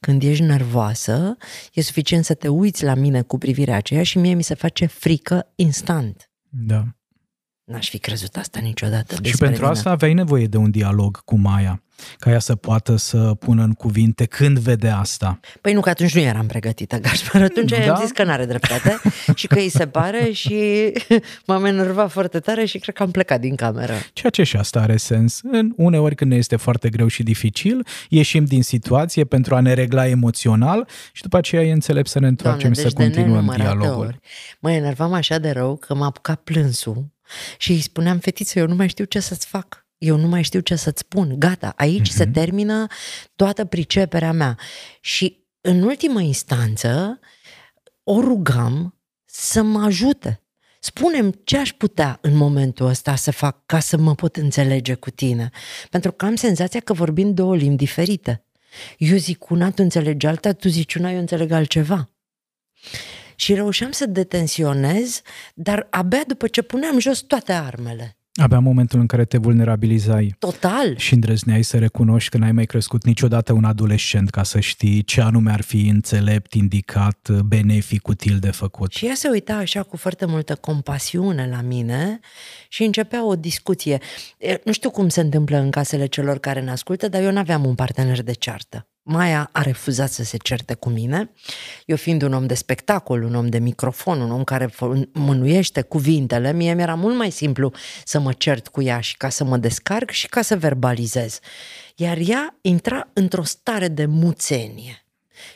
Când 0.00 0.22
ești 0.22 0.42
nervoasă, 0.42 1.36
e 1.72 1.80
suficient 1.80 2.24
să 2.24 2.34
te 2.34 2.48
uiți 2.48 2.84
la 2.84 2.94
mine 2.94 3.22
cu 3.22 3.38
privirea 3.38 3.76
aceea 3.76 4.02
și 4.02 4.18
mie 4.18 4.34
mi 4.34 4.42
se 4.42 4.54
face 4.54 4.86
frică 4.86 5.52
instant. 5.54 6.30
Da. 6.48 6.97
N-aș 7.68 7.88
fi 7.88 7.98
crezut 7.98 8.36
asta 8.36 8.60
niciodată 8.62 9.14
Și 9.14 9.20
despre 9.20 9.44
pentru 9.46 9.62
mine. 9.64 9.76
asta 9.76 9.90
aveai 9.90 10.14
nevoie 10.14 10.46
de 10.46 10.56
un 10.56 10.70
dialog 10.70 11.24
cu 11.24 11.36
Maia, 11.38 11.82
ca 12.18 12.30
ea 12.30 12.38
să 12.38 12.54
poată 12.54 12.96
să 12.96 13.18
pună 13.18 13.62
în 13.62 13.72
cuvinte 13.72 14.24
când 14.24 14.58
vede 14.58 14.88
asta. 14.88 15.40
Păi 15.60 15.72
nu, 15.72 15.80
că 15.80 15.88
atunci 15.88 16.14
nu 16.14 16.20
eram 16.20 16.46
pregătită, 16.46 16.96
Gașpar. 17.04 17.42
Atunci 17.42 17.70
Da? 17.70 17.76
i-am 17.76 17.98
zis 18.00 18.10
că 18.10 18.24
n-are 18.24 18.44
dreptate 18.44 19.00
și 19.34 19.46
că 19.46 19.58
îi 19.58 19.68
se 19.68 19.86
pare 19.86 20.30
și 20.32 20.92
m-am 21.46 21.64
enervat 21.64 22.10
foarte 22.10 22.38
tare 22.40 22.64
și 22.64 22.78
cred 22.78 22.94
că 22.94 23.02
am 23.02 23.10
plecat 23.10 23.40
din 23.40 23.54
cameră. 23.54 23.94
Ceea 24.12 24.30
ce 24.30 24.42
și 24.42 24.56
asta 24.56 24.80
are 24.80 24.96
sens. 24.96 25.40
În 25.50 25.72
uneori 25.76 26.14
când 26.14 26.30
ne 26.30 26.36
este 26.36 26.56
foarte 26.56 26.88
greu 26.88 27.06
și 27.06 27.22
dificil, 27.22 27.86
ieșim 28.08 28.44
din 28.44 28.62
situație 28.62 29.24
pentru 29.24 29.54
a 29.54 29.60
ne 29.60 29.72
regla 29.72 30.06
emoțional 30.08 30.88
și 31.12 31.22
după 31.22 31.36
aceea 31.36 31.62
e 31.62 31.72
înțelept 31.72 32.08
să 32.08 32.18
ne 32.18 32.26
întoarcem 32.26 32.72
și 32.72 32.80
deci 32.80 32.90
să 32.90 32.96
continuăm 32.96 33.30
nenumărate 33.30 33.62
dialogul. 33.78 34.06
Ori. 34.06 34.18
Mă 34.60 34.70
enervam 34.72 35.12
așa 35.12 35.38
de 35.38 35.50
rău 35.50 35.76
că 35.76 35.94
m-a 35.94 36.06
apucat 36.06 36.40
plânsul 36.40 37.06
și 37.58 37.72
îi 37.72 37.80
spuneam, 37.80 38.18
fetiță, 38.18 38.58
eu 38.58 38.66
nu 38.66 38.74
mai 38.74 38.88
știu 38.88 39.04
ce 39.04 39.20
să-ți 39.20 39.46
fac. 39.46 39.86
Eu 39.98 40.16
nu 40.16 40.28
mai 40.28 40.42
știu 40.42 40.60
ce 40.60 40.76
să-ți 40.76 41.00
spun. 41.00 41.38
Gata, 41.38 41.72
aici 41.76 42.08
se 42.08 42.26
termină 42.26 42.86
toată 43.36 43.64
priceperea 43.64 44.32
mea. 44.32 44.58
Și 45.00 45.46
în 45.60 45.82
ultimă 45.82 46.20
instanță 46.20 47.18
o 48.02 48.20
rugam 48.20 49.00
să 49.24 49.62
mă 49.62 49.82
ajute. 49.82 50.42
Spunem 50.80 51.30
ce 51.44 51.58
aș 51.58 51.72
putea 51.72 52.18
în 52.20 52.36
momentul 52.36 52.86
ăsta 52.86 53.14
să 53.14 53.30
fac 53.30 53.66
ca 53.66 53.78
să 53.78 53.96
mă 53.96 54.14
pot 54.14 54.36
înțelege 54.36 54.94
cu 54.94 55.10
tine. 55.10 55.50
Pentru 55.90 56.12
că 56.12 56.24
am 56.24 56.34
senzația 56.34 56.80
că 56.80 56.92
vorbim 56.92 57.34
două 57.34 57.56
limbi 57.56 57.76
diferite. 57.76 58.44
Eu 58.98 59.16
zic 59.16 59.50
una, 59.50 59.68
tu 59.68 59.82
înțelegi 59.82 60.26
alta, 60.26 60.52
tu 60.52 60.68
zici 60.68 60.94
una, 60.94 61.10
eu 61.10 61.18
înțeleg 61.18 61.50
altceva. 61.50 62.10
Și 63.40 63.54
reușeam 63.54 63.90
să 63.90 64.06
detensionez, 64.06 65.22
dar 65.54 65.86
abia 65.90 66.22
după 66.26 66.46
ce 66.46 66.62
puneam 66.62 66.98
jos 66.98 67.20
toate 67.20 67.52
armele. 67.52 68.16
Abia 68.34 68.56
în 68.56 68.62
momentul 68.62 69.00
în 69.00 69.06
care 69.06 69.24
te 69.24 69.38
vulnerabilizai 69.38 70.34
Total. 70.38 70.96
și 70.96 71.14
îndrăzneai 71.14 71.62
să 71.62 71.78
recunoști 71.78 72.30
că 72.30 72.38
n-ai 72.38 72.52
mai 72.52 72.64
crescut 72.64 73.04
niciodată 73.04 73.52
un 73.52 73.64
adolescent 73.64 74.30
ca 74.30 74.42
să 74.42 74.60
știi 74.60 75.02
ce 75.02 75.20
anume 75.20 75.52
ar 75.52 75.60
fi 75.60 75.88
înțelept, 75.88 76.54
indicat, 76.54 77.30
benefic, 77.44 78.08
util 78.08 78.38
de 78.38 78.50
făcut. 78.50 78.92
Și 78.92 79.06
ea 79.06 79.14
se 79.14 79.28
uita 79.28 79.54
așa 79.54 79.82
cu 79.82 79.96
foarte 79.96 80.26
multă 80.26 80.54
compasiune 80.54 81.48
la 81.50 81.60
mine 81.60 82.20
și 82.68 82.84
începea 82.84 83.26
o 83.26 83.36
discuție. 83.36 83.98
E, 84.38 84.60
Nu 84.64 84.72
știu 84.72 84.90
cum 84.90 85.08
se 85.08 85.20
întâmplă 85.20 85.56
în 85.56 85.70
casele 85.70 86.06
celor 86.06 86.38
care 86.38 86.60
ne 86.60 86.70
ascultă, 86.70 87.08
dar 87.08 87.22
eu 87.22 87.32
n-aveam 87.32 87.64
un 87.64 87.74
partener 87.74 88.22
de 88.22 88.32
ceartă. 88.32 88.88
Maia 89.10 89.48
a 89.52 89.62
refuzat 89.62 90.10
să 90.10 90.24
se 90.24 90.36
certe 90.36 90.74
cu 90.74 90.88
mine, 90.88 91.30
eu 91.86 91.96
fiind 91.96 92.22
un 92.22 92.32
om 92.32 92.46
de 92.46 92.54
spectacol, 92.54 93.22
un 93.22 93.34
om 93.34 93.48
de 93.48 93.58
microfon, 93.58 94.20
un 94.20 94.30
om 94.30 94.44
care 94.44 94.66
fă- 94.66 95.08
mânuiește 95.12 95.82
cuvintele, 95.82 96.52
mie 96.52 96.74
mi-era 96.74 96.94
mult 96.94 97.16
mai 97.16 97.30
simplu 97.30 97.72
să 98.04 98.18
mă 98.18 98.32
cert 98.32 98.68
cu 98.68 98.82
ea 98.82 99.00
și 99.00 99.16
ca 99.16 99.28
să 99.28 99.44
mă 99.44 99.56
descarc 99.56 100.10
și 100.10 100.28
ca 100.28 100.42
să 100.42 100.56
verbalizez. 100.56 101.38
Iar 101.96 102.18
ea 102.26 102.58
intra 102.60 103.08
într-o 103.12 103.42
stare 103.42 103.88
de 103.88 104.06
muțenie 104.06 105.06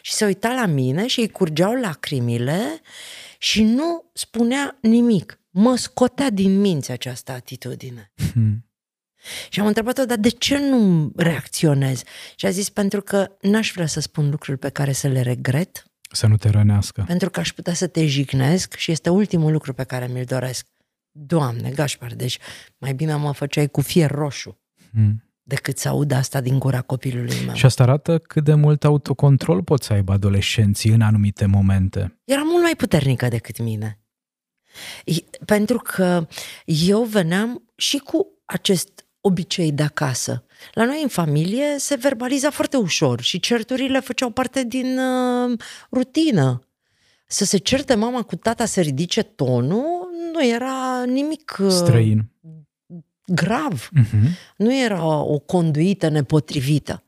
și 0.00 0.12
se 0.12 0.24
uita 0.24 0.48
la 0.48 0.66
mine 0.66 1.06
și 1.06 1.20
îi 1.20 1.28
curgeau 1.28 1.72
lacrimile 1.72 2.80
și 3.38 3.62
nu 3.62 4.10
spunea 4.12 4.78
nimic. 4.80 5.40
Mă 5.50 5.76
scotea 5.76 6.30
din 6.30 6.60
minți 6.60 6.90
această 6.90 7.32
atitudine. 7.32 8.12
Hmm. 8.32 8.66
Și 9.48 9.60
am 9.60 9.66
întrebat-o, 9.66 10.04
dar 10.04 10.16
de 10.18 10.28
ce 10.28 10.58
nu 10.58 11.12
reacționez? 11.16 12.02
Și 12.36 12.46
a 12.46 12.50
zis, 12.50 12.68
pentru 12.68 13.00
că 13.00 13.28
n-aș 13.40 13.72
vrea 13.74 13.86
să 13.86 14.00
spun 14.00 14.30
lucruri 14.30 14.58
pe 14.58 14.68
care 14.68 14.92
să 14.92 15.08
le 15.08 15.20
regret, 15.20 15.84
Să 16.12 16.26
nu 16.26 16.36
te 16.36 16.48
rănească. 16.48 17.04
pentru 17.06 17.30
că 17.30 17.40
aș 17.40 17.52
putea 17.52 17.74
să 17.74 17.86
te 17.86 18.06
jignesc 18.06 18.74
și 18.76 18.90
este 18.90 19.08
ultimul 19.10 19.52
lucru 19.52 19.72
pe 19.72 19.84
care 19.84 20.06
mi-l 20.06 20.24
doresc. 20.24 20.66
Doamne, 21.10 21.70
Gașpar, 21.70 22.14
deci 22.14 22.38
mai 22.78 22.94
bine 22.94 23.14
mă 23.14 23.32
făceai 23.32 23.68
cu 23.68 23.80
fier 23.80 24.10
roșu 24.10 24.60
Hmm. 24.92 25.24
decât 25.42 25.78
să 25.78 25.88
aud 25.88 26.12
asta 26.12 26.40
din 26.40 26.58
gura 26.58 26.80
copilului 26.80 27.36
meu. 27.46 27.54
Și 27.54 27.64
asta 27.64 27.82
arată 27.82 28.18
cât 28.18 28.44
de 28.44 28.54
mult 28.54 28.84
autocontrol 28.84 29.62
pot 29.62 29.82
să 29.82 29.92
aibă 29.92 30.12
adolescenții 30.12 30.90
în 30.90 31.00
anumite 31.00 31.46
momente. 31.46 32.20
era 32.24 32.42
mult 32.42 32.62
mai 32.62 32.74
puternică 32.76 33.28
decât 33.28 33.58
mine. 33.58 34.00
I- 35.04 35.24
Pentru 35.44 35.78
că 35.78 36.26
eu 36.64 37.02
veneam 37.04 37.64
și 37.76 37.98
cu 37.98 38.26
acest 38.44 39.06
obicei 39.22 39.72
de 39.72 39.82
acasă. 39.82 40.44
La 40.74 40.84
noi 40.84 41.02
în 41.02 41.08
familie 41.08 41.78
se 41.78 41.94
verbaliza 41.94 42.50
foarte 42.50 42.76
ușor 42.76 43.20
și 43.20 43.40
certurile 43.40 44.00
făceau 44.00 44.30
parte 44.30 44.64
din 44.64 44.98
uh, 44.98 45.58
rutină. 45.90 46.66
Să 47.26 47.44
se 47.44 47.56
certe 47.56 47.94
mama 47.94 48.22
cu 48.22 48.36
tata 48.36 48.64
să 48.64 48.80
ridice 48.80 49.22
tonul 49.22 50.08
nu 50.32 50.46
era 50.46 51.04
nimic 51.04 51.56
uh, 51.60 51.70
Străin. 51.70 52.24
grav. 53.26 53.90
Uh-huh. 53.98 54.28
Nu 54.56 54.74
era 54.74 55.22
o 55.22 55.38
conduită 55.38 56.08
nepotrivită. 56.08 57.02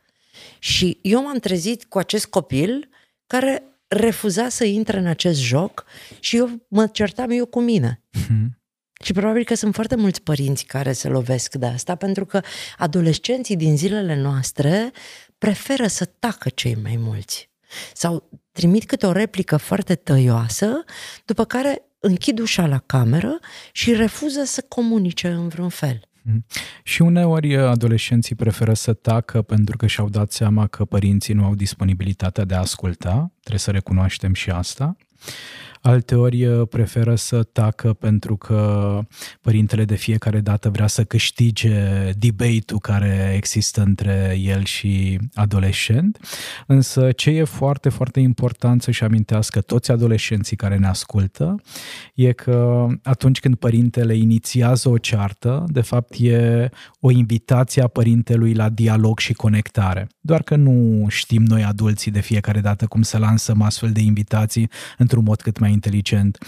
Și 0.59 0.99
eu 1.03 1.23
m-am 1.23 1.39
trezit 1.39 1.85
cu 1.85 1.99
acest 1.99 2.27
copil 2.27 2.89
care 3.27 3.63
refuza 3.89 4.49
să 4.49 4.65
intre 4.65 4.99
în 4.99 5.07
acest 5.07 5.41
joc 5.41 5.85
și 6.21 6.37
eu 6.37 6.67
mă 6.69 6.87
certam 6.87 7.31
eu 7.31 7.47
cu 7.47 7.61
mine. 7.61 8.03
Uh-huh. 8.19 8.63
Și 9.03 9.13
probabil 9.13 9.45
că 9.45 9.55
sunt 9.55 9.75
foarte 9.75 9.97
mulți 9.97 10.23
părinți 10.23 10.65
care 10.65 10.93
se 10.93 11.09
lovesc 11.09 11.55
de 11.55 11.67
asta, 11.67 11.95
pentru 11.95 12.25
că 12.25 12.41
adolescenții 12.79 13.57
din 13.57 13.77
zilele 13.77 14.21
noastre 14.21 14.91
preferă 15.39 15.87
să 15.87 16.05
tacă 16.05 16.49
cei 16.49 16.77
mai 16.83 16.97
mulți. 16.99 17.51
Sau 17.95 18.31
trimit 18.53 18.85
câte 18.85 19.07
o 19.07 19.13
replică 19.13 19.57
foarte 19.57 19.95
tăioasă, 19.95 20.85
după 21.25 21.45
care 21.45 21.83
închid 21.99 22.39
ușa 22.39 22.67
la 22.67 22.79
cameră 22.79 23.39
și 23.73 23.95
refuză 23.95 24.45
să 24.45 24.65
comunice 24.69 25.29
în 25.29 25.49
vreun 25.49 25.69
fel. 25.69 26.09
Și 26.83 27.03
uneori 27.03 27.57
adolescenții 27.57 28.35
preferă 28.35 28.75
să 28.75 28.93
tacă 28.93 29.43
pentru 29.43 29.77
că 29.77 29.87
și-au 29.87 30.09
dat 30.09 30.33
seama 30.33 30.67
că 30.67 30.85
părinții 30.85 31.35
nu 31.35 31.45
au 31.45 31.55
disponibilitatea 31.55 32.45
de 32.45 32.55
a 32.55 32.59
asculta, 32.59 33.33
trebuie 33.41 33.61
să 33.61 33.71
recunoaștem 33.71 34.35
și 34.35 34.51
asta. 34.51 34.97
Alteori 35.87 36.47
uh, 36.47 36.69
preferă 36.69 37.15
să 37.15 37.43
tacă 37.43 37.93
pentru 37.93 38.37
că 38.37 39.01
părintele 39.41 39.85
de 39.85 39.95
fiecare 39.95 40.41
dată 40.41 40.71
vrea 40.71 40.87
să 40.87 41.05
câștige 41.05 42.11
debate-ul 42.19 42.81
care 42.81 43.33
există 43.37 43.83
între 43.83 44.39
el 44.43 44.65
și 44.65 45.19
adolescent. 45.35 46.19
Însă 46.67 47.13
ce 47.13 47.31
e 47.31 47.45
foarte, 47.45 47.89
foarte 47.89 48.21
important 48.21 48.83
să-și 48.83 49.05
amintească 49.05 49.61
toți 49.61 49.91
adolescenții 49.91 50.57
care 50.57 50.77
ne 50.77 50.87
ascultă 50.87 51.63
e 52.15 52.33
că 52.33 52.87
atunci 53.03 53.41
când 53.41 53.55
părintele 53.55 54.17
inițiază 54.17 54.89
o 54.89 54.99
ceartă, 54.99 55.65
de 55.69 55.81
fapt 55.81 56.15
e 56.19 56.71
o 57.01 57.11
invitație 57.11 57.83
a 57.83 57.87
părintelui 57.87 58.55
la 58.55 58.69
dialog 58.69 59.19
și 59.19 59.33
conectare. 59.33 60.09
Doar 60.21 60.43
că 60.43 60.57
nu 60.57 61.07
știm 61.09 61.43
noi 61.43 61.65
adulții 61.65 62.11
de 62.11 62.21
fiecare 62.21 62.61
dată 62.61 62.87
cum 62.87 63.03
să 63.03 63.19
lansăm 63.19 63.63
astfel 63.63 63.93
de 63.93 64.01
invitații 64.01 64.71
într-un 64.99 65.25
mod 65.25 65.41
cât 65.41 65.59
mai 65.59 65.73
inteligent. 65.75 66.39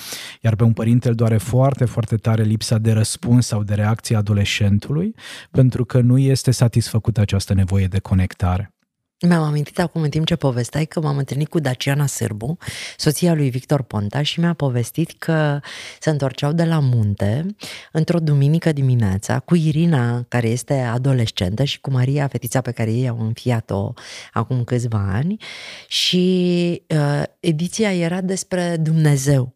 Iar 0.40 0.54
pe 0.54 0.64
un 0.64 0.72
părinte 0.72 1.08
îl 1.08 1.14
doare 1.14 1.36
foarte, 1.36 1.84
foarte 1.84 2.16
tare 2.16 2.42
lipsa 2.42 2.78
de 2.78 2.92
răspuns 2.92 3.46
sau 3.46 3.62
de 3.62 3.74
reacție 3.74 4.16
adolescentului, 4.16 5.14
pentru 5.50 5.84
că 5.84 6.00
nu 6.00 6.18
este 6.18 6.50
satisfăcută 6.50 7.20
această 7.20 7.54
nevoie 7.54 7.86
de 7.86 7.98
conectare. 7.98 8.75
Mi-am 9.20 9.42
amintit 9.42 9.78
acum 9.78 10.02
în 10.02 10.10
timp 10.10 10.26
ce 10.26 10.36
povesteai 10.36 10.86
că 10.86 11.00
m-am 11.00 11.16
întâlnit 11.16 11.48
cu 11.48 11.58
Daciana 11.58 12.06
Sârbu, 12.06 12.56
soția 12.96 13.34
lui 13.34 13.50
Victor 13.50 13.82
Ponta 13.82 14.22
și 14.22 14.40
mi-a 14.40 14.52
povestit 14.52 15.14
că 15.18 15.60
se 16.00 16.10
întorceau 16.10 16.52
de 16.52 16.64
la 16.64 16.78
munte 16.78 17.46
într-o 17.92 18.18
duminică 18.18 18.72
dimineața 18.72 19.38
cu 19.38 19.54
Irina, 19.54 20.24
care 20.28 20.48
este 20.48 20.74
adolescentă 20.74 21.64
și 21.64 21.80
cu 21.80 21.90
Maria, 21.90 22.28
fetița 22.28 22.60
pe 22.60 22.70
care 22.70 22.92
ei 22.92 23.08
au 23.08 23.20
înfiat-o 23.20 23.92
acum 24.32 24.64
câțiva 24.64 25.10
ani. 25.12 25.36
Și 25.88 26.82
uh, 26.88 27.22
ediția 27.40 27.94
era 27.94 28.20
despre 28.20 28.76
Dumnezeu 28.76 29.55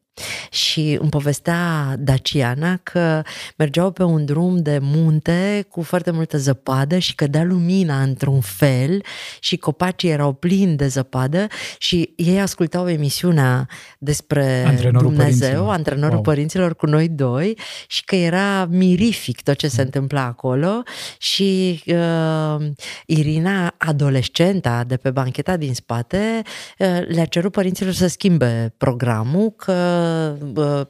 și 0.51 0.99
îmi 1.01 1.11
povestea 1.11 1.95
Daciana 1.99 2.77
că 2.83 3.23
mergeau 3.57 3.91
pe 3.91 4.03
un 4.03 4.25
drum 4.25 4.63
de 4.63 4.79
munte 4.83 5.67
cu 5.69 5.83
foarte 5.83 6.11
multă 6.11 6.39
zăpadă 6.39 6.99
și 6.99 7.15
cădea 7.15 7.45
lumina 7.45 8.03
într-un 8.03 8.41
fel 8.41 9.03
și 9.41 9.57
copacii 9.57 10.09
erau 10.09 10.33
plini 10.33 10.77
de 10.77 10.87
zăpadă 10.87 11.47
și 11.79 12.13
ei 12.17 12.41
ascultau 12.41 12.89
emisiunea 12.89 13.69
despre 13.99 14.65
Antrenorul 14.67 15.09
Dumnezeu, 15.09 15.39
părinților. 15.39 15.73
antrenorul 15.75 16.15
Wow. 16.15 16.23
părinților 16.23 16.77
cu 16.77 16.87
noi 16.87 17.09
doi 17.09 17.59
și 17.89 18.05
că 18.05 18.15
era 18.15 18.67
mirific 18.71 19.43
tot 19.43 19.57
ce 19.57 19.69
se 19.69 19.83
întâmpla 19.83 20.25
acolo 20.25 20.83
și 21.19 21.83
uh, 21.87 22.67
Irina, 23.07 23.75
adolescenta 23.79 24.85
de 24.85 24.97
pe 24.97 25.11
bancheta 25.11 25.57
din 25.57 25.75
spate, 25.75 26.43
uh, 26.79 26.87
le-a 27.09 27.25
cerut 27.25 27.53
părinților 27.53 27.93
să 27.93 28.07
schimbe 28.07 28.75
programul, 28.77 29.53
că 29.57 29.73
uh, 29.73 30.10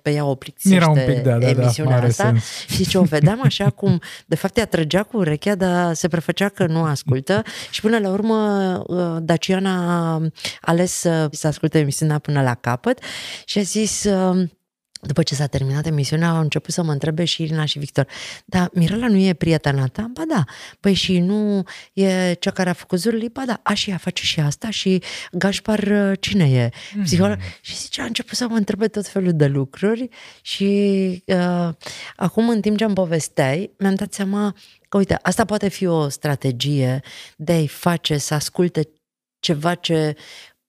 pe 0.03 0.11
ea 0.11 0.25
o 0.25 0.35
plictisește 0.35 0.77
Era 0.77 0.89
un 0.91 1.15
pic, 1.15 1.23
da, 1.23 1.31
da, 1.31 1.39
da, 1.39 1.49
emisiunea 1.49 1.97
are 1.97 2.07
asta. 2.07 2.25
sens. 2.25 2.45
Și 2.69 2.87
ce 2.87 2.99
o 2.99 3.03
vedeam 3.03 3.41
așa 3.45 3.71
cum, 3.71 4.01
de 4.27 4.37
fapt, 4.37 4.57
ea 4.57 4.67
trăgea 4.67 5.03
cu 5.03 5.17
urechea, 5.17 5.55
dar 5.55 5.95
se 5.95 6.09
prefăcea 6.09 6.49
că 6.49 6.67
nu 6.67 6.83
ascultă 6.83 7.43
și 7.71 7.81
până 7.81 7.99
la 7.99 8.11
urmă 8.11 8.37
uh, 8.87 9.17
Daciana 9.23 10.07
a 10.11 10.23
ales 10.61 10.93
să, 10.93 11.29
să 11.33 11.47
asculte 11.47 11.79
emisiunea 11.79 12.19
până 12.19 12.43
la 12.43 12.55
capăt 12.55 12.99
și 13.45 13.59
a 13.59 13.63
zis... 13.63 14.07
uh, 15.01 15.09
după 15.09 15.23
ce 15.23 15.35
s-a 15.35 15.47
terminat 15.47 15.87
emisiunea, 15.87 16.31
au 16.31 16.41
început 16.41 16.75
să 16.75 16.83
mă 16.83 16.93
întrebe 16.93 17.25
și 17.25 17.43
Irina 17.43 17.65
și 17.65 17.79
Victor, 17.79 18.07
dar 18.45 18.71
Mirela 18.73 19.09
nu 19.09 19.17
e 19.17 19.33
prietena 19.33 19.87
ta? 19.87 20.11
Ba 20.13 20.23
da. 20.29 20.45
Păi 20.81 20.95
și 20.95 21.19
nu 21.19 21.65
e 21.93 22.33
cea 22.33 22.51
care 22.51 22.69
a 22.69 22.73
făcut 22.73 22.99
zurli? 22.99 23.29
Ba 23.29 23.43
da. 23.47 23.61
A, 23.63 23.75
și 23.75 23.91
ea 23.91 23.97
face 23.97 24.25
și 24.25 24.41
asta? 24.41 24.71
Și 24.71 25.03
Gașpar 25.33 25.79
uh, 25.79 26.13
cine 26.21 26.51
e? 26.51 26.71
Psiholog? 27.03 27.39
Și 27.61 27.77
zice, 27.77 28.01
a 28.01 28.05
început 28.05 28.37
să 28.37 28.49
mă 28.49 28.57
întrebe 28.57 28.89
tot 28.89 29.07
felul 29.07 29.33
de 29.33 29.47
lucruri 29.47 30.09
și 30.43 30.65
uh, 31.27 31.69
acum 32.17 32.49
în 32.49 32.61
timp 32.61 32.77
ce 32.77 32.85
îmi 32.85 32.95
povesteai, 32.95 33.71
mi-am 33.79 33.95
dat 33.95 34.13
seama 34.13 34.55
că, 34.89 34.97
uite, 34.97 35.19
asta 35.23 35.45
poate 35.45 35.69
fi 35.69 35.87
o 35.87 36.09
strategie 36.09 37.01
de 37.37 37.53
a-i 37.53 37.67
face 37.67 38.19
să 38.19 38.35
asculte 38.35 38.89
ceva 39.39 39.75
ce 39.75 40.17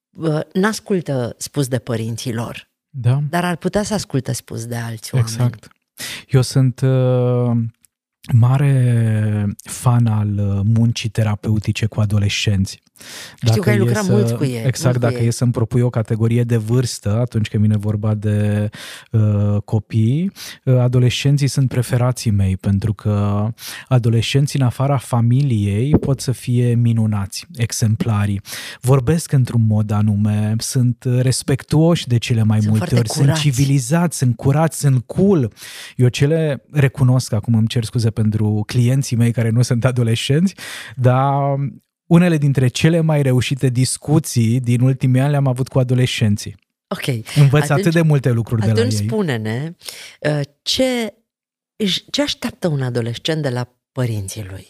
uh, 0.09 0.39
n-ascultă 0.53 1.35
spus 1.37 1.67
de 1.67 1.79
părinții 1.79 2.33
lor, 2.33 2.70
Da, 2.93 3.21
dar 3.29 3.45
ar 3.45 3.55
putea 3.55 3.83
să 3.83 3.93
asculte 3.93 4.31
spus 4.31 4.65
de 4.65 4.75
alți 4.75 5.15
oameni. 5.15 5.31
exact. 5.33 5.67
Eu 6.27 6.41
sunt 6.41 6.81
uh, 6.81 7.51
mare 8.33 9.45
fan 9.63 10.07
al 10.07 10.37
uh, 10.37 10.59
muncii 10.63 11.09
terapeutice 11.09 11.85
cu 11.85 11.99
adolescenți. 11.99 12.81
Știu 13.45 13.61
că 13.61 13.69
ai 13.69 13.75
e 13.75 13.79
lucrat 13.79 14.03
să- 14.03 14.11
mult 14.11 14.31
cu 14.31 14.43
ei, 14.43 14.63
Exact, 14.65 14.83
mult 14.83 14.95
cu 14.95 14.99
dacă 15.11 15.21
ei. 15.21 15.27
e 15.27 15.31
să-mi 15.31 15.51
propui 15.51 15.81
o 15.81 15.89
categorie 15.89 16.43
de 16.43 16.57
vârstă, 16.57 17.19
atunci 17.19 17.47
când 17.49 17.63
vine 17.63 17.77
vorba 17.77 18.13
de 18.13 18.69
uh, 19.11 19.57
copii, 19.65 20.31
uh, 20.65 20.77
adolescenții 20.79 21.47
sunt 21.47 21.69
preferații 21.69 22.31
mei, 22.31 22.57
pentru 22.57 22.93
că 22.93 23.47
adolescenții 23.87 24.59
în 24.59 24.65
afara 24.65 24.97
familiei 24.97 25.89
pot 25.99 26.19
să 26.21 26.31
fie 26.31 26.73
minunați, 26.73 27.45
exemplari. 27.55 28.39
Vorbesc 28.81 29.31
într-un 29.31 29.65
mod 29.67 29.91
anume, 29.91 30.55
sunt 30.57 31.05
respectuoși 31.19 32.07
de 32.07 32.17
cele 32.17 32.43
mai 32.43 32.57
Sunt 32.61 32.69
multe 32.69 32.85
foarte 32.85 33.09
ori, 33.09 33.19
curați. 33.19 33.41
sunt 33.41 33.53
civilizați, 33.53 34.17
sunt 34.17 34.35
curați, 34.35 34.79
sunt 34.79 35.03
cool. 35.05 35.53
Eu 35.95 36.07
cele 36.07 36.63
recunosc, 36.71 37.33
acum 37.33 37.53
îmi 37.55 37.67
cer 37.67 37.83
scuze 37.83 38.09
pentru 38.09 38.63
clienții 38.65 39.17
mei 39.17 39.31
care 39.31 39.49
nu 39.49 39.61
sunt 39.61 39.85
adolescenți, 39.85 40.53
dar 40.95 41.33
unele 42.11 42.37
dintre 42.37 42.67
cele 42.67 42.99
mai 43.01 43.21
reușite 43.21 43.69
discuții 43.69 44.59
din 44.59 44.81
ultimii 44.81 45.21
ani 45.21 45.31
le-am 45.31 45.47
avut 45.47 45.67
cu 45.67 45.79
adolescenții. 45.79 46.55
Ok. 46.87 47.05
Învăț 47.35 47.63
Atunci- 47.63 47.79
atât 47.79 47.93
de 47.93 48.01
multe 48.01 48.31
lucruri 48.31 48.61
de 48.61 48.67
la 48.67 48.73
Atunci 48.73 48.93
ei. 48.99 49.05
spune-ne 49.07 49.75
uh, 50.19 50.39
ce, 50.61 51.13
își- 51.75 52.05
ce 52.09 52.21
așteaptă 52.21 52.67
un 52.67 52.81
adolescent 52.81 53.41
de 53.41 53.49
la 53.49 53.67
părinții 53.91 54.45
lui. 54.49 54.67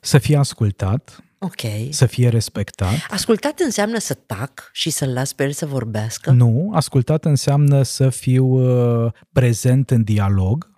Să 0.00 0.18
fie 0.18 0.36
ascultat, 0.36 1.24
Ok. 1.38 1.60
să 1.90 2.06
fie 2.06 2.28
respectat. 2.28 3.06
Ascultat 3.10 3.58
înseamnă 3.60 3.98
să 3.98 4.14
tac 4.14 4.70
și 4.72 4.90
să-l 4.90 5.12
las 5.12 5.32
pe 5.32 5.44
el 5.44 5.52
să 5.52 5.66
vorbească? 5.66 6.30
Nu, 6.30 6.70
ascultat 6.74 7.24
înseamnă 7.24 7.82
să 7.82 8.08
fiu 8.08 8.44
uh, 8.44 9.12
prezent 9.32 9.90
în 9.90 10.02
dialog, 10.04 10.70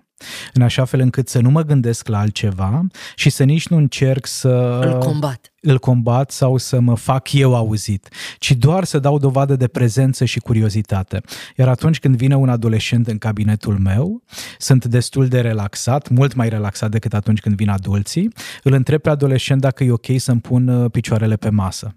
în 0.52 0.62
așa 0.62 0.84
fel 0.84 1.00
încât 1.00 1.28
să 1.28 1.40
nu 1.40 1.50
mă 1.50 1.62
gândesc 1.62 2.08
la 2.08 2.18
altceva 2.18 2.86
și 3.14 3.30
să 3.30 3.44
nici 3.44 3.68
nu 3.68 3.76
încerc 3.76 4.26
să 4.26 4.80
Îl 4.82 4.98
combat. 4.98 5.52
îl 5.60 5.78
combat 5.78 6.30
sau 6.30 6.56
să 6.56 6.80
mă 6.80 6.94
fac 6.96 7.32
eu 7.32 7.54
auzit, 7.54 8.08
ci 8.38 8.52
doar 8.52 8.84
să 8.84 8.98
dau 8.98 9.18
dovadă 9.18 9.56
de 9.56 9.66
prezență 9.68 10.24
și 10.24 10.38
curiozitate. 10.40 11.20
Iar 11.56 11.68
atunci 11.68 11.98
când 11.98 12.16
vine 12.16 12.36
un 12.36 12.48
adolescent 12.48 13.06
în 13.06 13.18
cabinetul 13.18 13.78
meu, 13.78 14.22
sunt 14.58 14.84
destul 14.84 15.28
de 15.28 15.40
relaxat, 15.40 16.08
mult 16.08 16.34
mai 16.34 16.48
relaxat 16.48 16.90
decât 16.90 17.14
atunci 17.14 17.40
când 17.40 17.56
vin 17.56 17.68
adulții, 17.68 18.32
îl 18.62 18.72
întreb 18.72 19.00
pe 19.00 19.10
adolescent 19.10 19.60
dacă 19.60 19.84
e 19.84 19.90
ok 19.90 20.06
să-mi 20.16 20.40
pun 20.40 20.68
uh, 20.68 20.90
picioarele 20.90 21.36
pe 21.36 21.48
masă. 21.48 21.94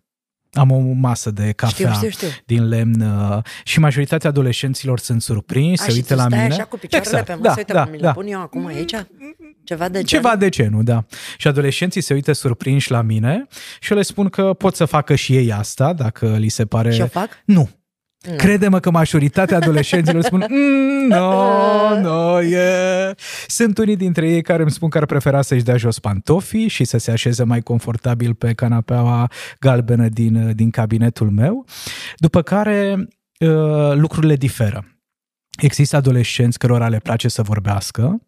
Am 0.57 0.71
o 0.71 0.79
masă 0.79 1.31
de 1.31 1.51
cafea 1.55 1.91
Știu, 1.91 2.09
știu, 2.09 2.27
știu. 2.27 2.41
din 2.45 2.67
lemn 2.67 3.01
uh, 3.01 3.37
și 3.63 3.79
majoritatea 3.79 4.29
adolescenților 4.29 4.99
sunt 4.99 5.21
surprinși, 5.21 5.81
A, 5.81 5.85
se 5.85 5.89
și 5.89 5.95
uită 5.95 6.13
tu 6.13 6.19
la 6.19 6.25
stai 6.25 6.39
mine. 6.41 6.53
așa 6.53 6.63
cu 6.63 6.77
picioarele 6.77 7.23
pe 7.23 7.33
masă, 7.33 7.53
uite, 7.57 7.87
mi 7.91 7.97
le 7.97 8.11
pun 8.13 8.27
eu 8.27 8.41
acum 8.41 8.65
aici? 8.65 8.93
Ceva 9.63 9.89
de 9.89 10.01
Ceva 10.03 10.21
genul? 10.23 10.39
de 10.39 10.49
genul, 10.49 10.83
da. 10.83 11.05
Și 11.37 11.47
adolescenții 11.47 12.01
se 12.01 12.13
uită 12.13 12.31
surprinși 12.31 12.91
la 12.91 13.01
mine 13.01 13.47
și 13.79 13.91
eu 13.91 13.97
le 13.97 14.03
spun 14.03 14.29
că 14.29 14.53
pot 14.53 14.75
să 14.75 14.85
facă 14.85 15.15
și 15.15 15.35
ei 15.35 15.51
asta, 15.51 15.93
dacă 15.93 16.35
li 16.37 16.49
se 16.49 16.65
pare... 16.65 16.91
Și 16.91 17.01
o 17.01 17.07
fac? 17.07 17.29
Nu. 17.45 17.69
Mm. 18.29 18.35
Crede-mă 18.35 18.79
că 18.79 18.91
majoritatea 18.91 19.57
adolescenților 19.57 20.21
spun 20.21 20.45
mm, 20.49 21.07
no, 21.07 21.99
no, 21.99 22.41
yeah. 22.41 23.15
Sunt 23.47 23.77
unii 23.77 23.95
dintre 23.95 24.29
ei 24.29 24.41
care 24.41 24.61
îmi 24.61 24.71
spun 24.71 24.89
că 24.89 24.97
ar 24.97 25.05
prefera 25.05 25.41
să-și 25.41 25.63
dea 25.63 25.77
jos 25.77 25.99
pantofii 25.99 26.67
și 26.67 26.83
să 26.83 26.97
se 26.97 27.11
așeze 27.11 27.43
mai 27.43 27.61
confortabil 27.61 28.33
pe 28.33 28.53
canapeaua 28.53 29.31
galbenă 29.59 30.07
din, 30.07 30.55
din 30.55 30.69
cabinetul 30.69 31.29
meu. 31.29 31.65
După 32.15 32.41
care 32.41 33.07
uh, 33.39 33.93
lucrurile 33.93 34.35
diferă. 34.35 34.96
Există 35.57 35.95
adolescenți 35.95 36.57
cărora 36.57 36.87
le 36.87 36.99
place 36.99 37.27
să 37.27 37.41
vorbească 37.41 38.21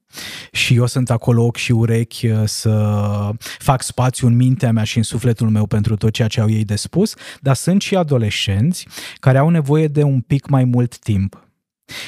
și 0.51 0.75
eu 0.75 0.85
sunt 0.85 1.09
acolo 1.09 1.43
ochi 1.43 1.55
și 1.55 1.71
urechi 1.71 2.27
uh, 2.27 2.41
să 2.45 3.29
fac 3.39 3.81
spațiu 3.81 4.27
în 4.27 4.35
mintea 4.35 4.71
mea 4.71 4.83
și 4.83 4.97
în 4.97 5.03
sufletul 5.03 5.49
meu 5.49 5.65
pentru 5.65 5.95
tot 5.95 6.11
ceea 6.11 6.27
ce 6.27 6.41
au 6.41 6.49
ei 6.49 6.65
de 6.65 6.75
spus, 6.75 7.13
dar 7.41 7.55
sunt 7.55 7.81
și 7.81 7.95
adolescenți 7.95 8.87
care 9.19 9.37
au 9.37 9.49
nevoie 9.49 9.87
de 9.87 10.03
un 10.03 10.21
pic 10.21 10.47
mai 10.47 10.63
mult 10.63 10.97
timp. 10.97 11.43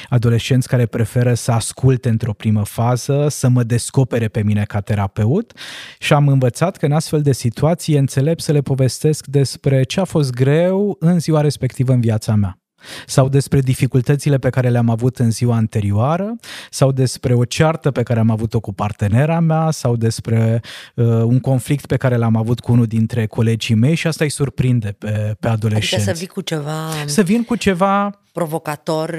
Adolescenți 0.08 0.68
care 0.68 0.86
preferă 0.86 1.34
să 1.34 1.52
asculte 1.52 2.08
într-o 2.08 2.32
primă 2.32 2.64
fază, 2.64 3.26
să 3.30 3.48
mă 3.48 3.62
descopere 3.62 4.28
pe 4.28 4.42
mine 4.42 4.64
ca 4.64 4.80
terapeut 4.80 5.52
și 5.98 6.12
am 6.12 6.28
învățat 6.28 6.76
că 6.76 6.86
în 6.86 6.92
astfel 6.92 7.22
de 7.22 7.32
situații 7.32 7.94
e 7.94 7.98
înțelept 7.98 8.40
să 8.40 8.52
le 8.52 8.60
povestesc 8.60 9.26
despre 9.26 9.82
ce 9.82 10.00
a 10.00 10.04
fost 10.04 10.30
greu 10.30 10.96
în 11.00 11.18
ziua 11.18 11.40
respectivă 11.40 11.92
în 11.92 12.00
viața 12.00 12.34
mea 12.34 12.61
sau 13.06 13.28
despre 13.28 13.60
dificultățile 13.60 14.38
pe 14.38 14.50
care 14.50 14.68
le-am 14.68 14.90
avut 14.90 15.18
în 15.18 15.30
ziua 15.30 15.56
anterioară, 15.56 16.36
sau 16.70 16.92
despre 16.92 17.34
o 17.34 17.44
ceartă 17.44 17.90
pe 17.90 18.02
care 18.02 18.20
am 18.20 18.30
avut-o 18.30 18.60
cu 18.60 18.72
partenera 18.72 19.40
mea, 19.40 19.70
sau 19.70 19.96
despre 19.96 20.60
uh, 20.94 21.06
un 21.06 21.40
conflict 21.40 21.86
pe 21.86 21.96
care 21.96 22.16
l-am 22.16 22.36
avut 22.36 22.60
cu 22.60 22.72
unul 22.72 22.86
dintre 22.86 23.26
colegii 23.26 23.74
mei 23.74 23.94
și 23.94 24.06
asta 24.06 24.24
îi 24.24 24.30
surprinde 24.30 24.94
pe, 24.98 25.36
pe 25.40 25.48
adolescenți. 25.48 25.94
Adică 25.94 26.12
să 26.12 26.18
vii 26.18 26.26
cu 26.26 26.40
ceva... 26.40 26.88
Să 27.06 27.22
vin 27.22 27.44
cu 27.44 27.56
ceva... 27.56 28.20
Provocator. 28.32 29.18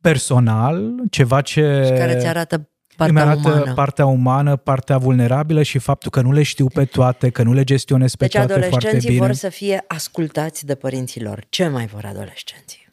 Personal, 0.00 0.94
ceva 1.10 1.40
ce... 1.40 1.82
Și 1.86 1.92
care 1.92 2.16
ți 2.16 2.26
arată 2.26 2.68
partea 2.96 3.22
îmi 3.22 3.30
arată 3.30 3.48
umană. 3.48 3.74
partea 3.74 4.06
umană, 4.06 4.56
partea 4.56 4.98
vulnerabilă 4.98 5.62
și 5.62 5.78
faptul 5.78 6.10
că 6.10 6.20
nu 6.20 6.32
le 6.32 6.42
știu 6.42 6.66
pe 6.66 6.84
toate, 6.84 7.30
că 7.30 7.42
nu 7.42 7.52
le 7.52 7.64
gestionez 7.64 8.14
pe 8.14 8.24
deci 8.24 8.32
toate 8.32 8.52
foarte 8.52 8.66
bine. 8.66 8.78
Deci 8.78 8.84
adolescenții 8.84 9.26
vor 9.26 9.32
să 9.32 9.48
fie 9.48 9.84
ascultați 9.86 10.66
de 10.66 10.74
părinții 10.74 11.22
lor. 11.22 11.44
Ce 11.48 11.68
mai 11.68 11.86
vor 11.86 12.04
adolescenții? 12.04 12.83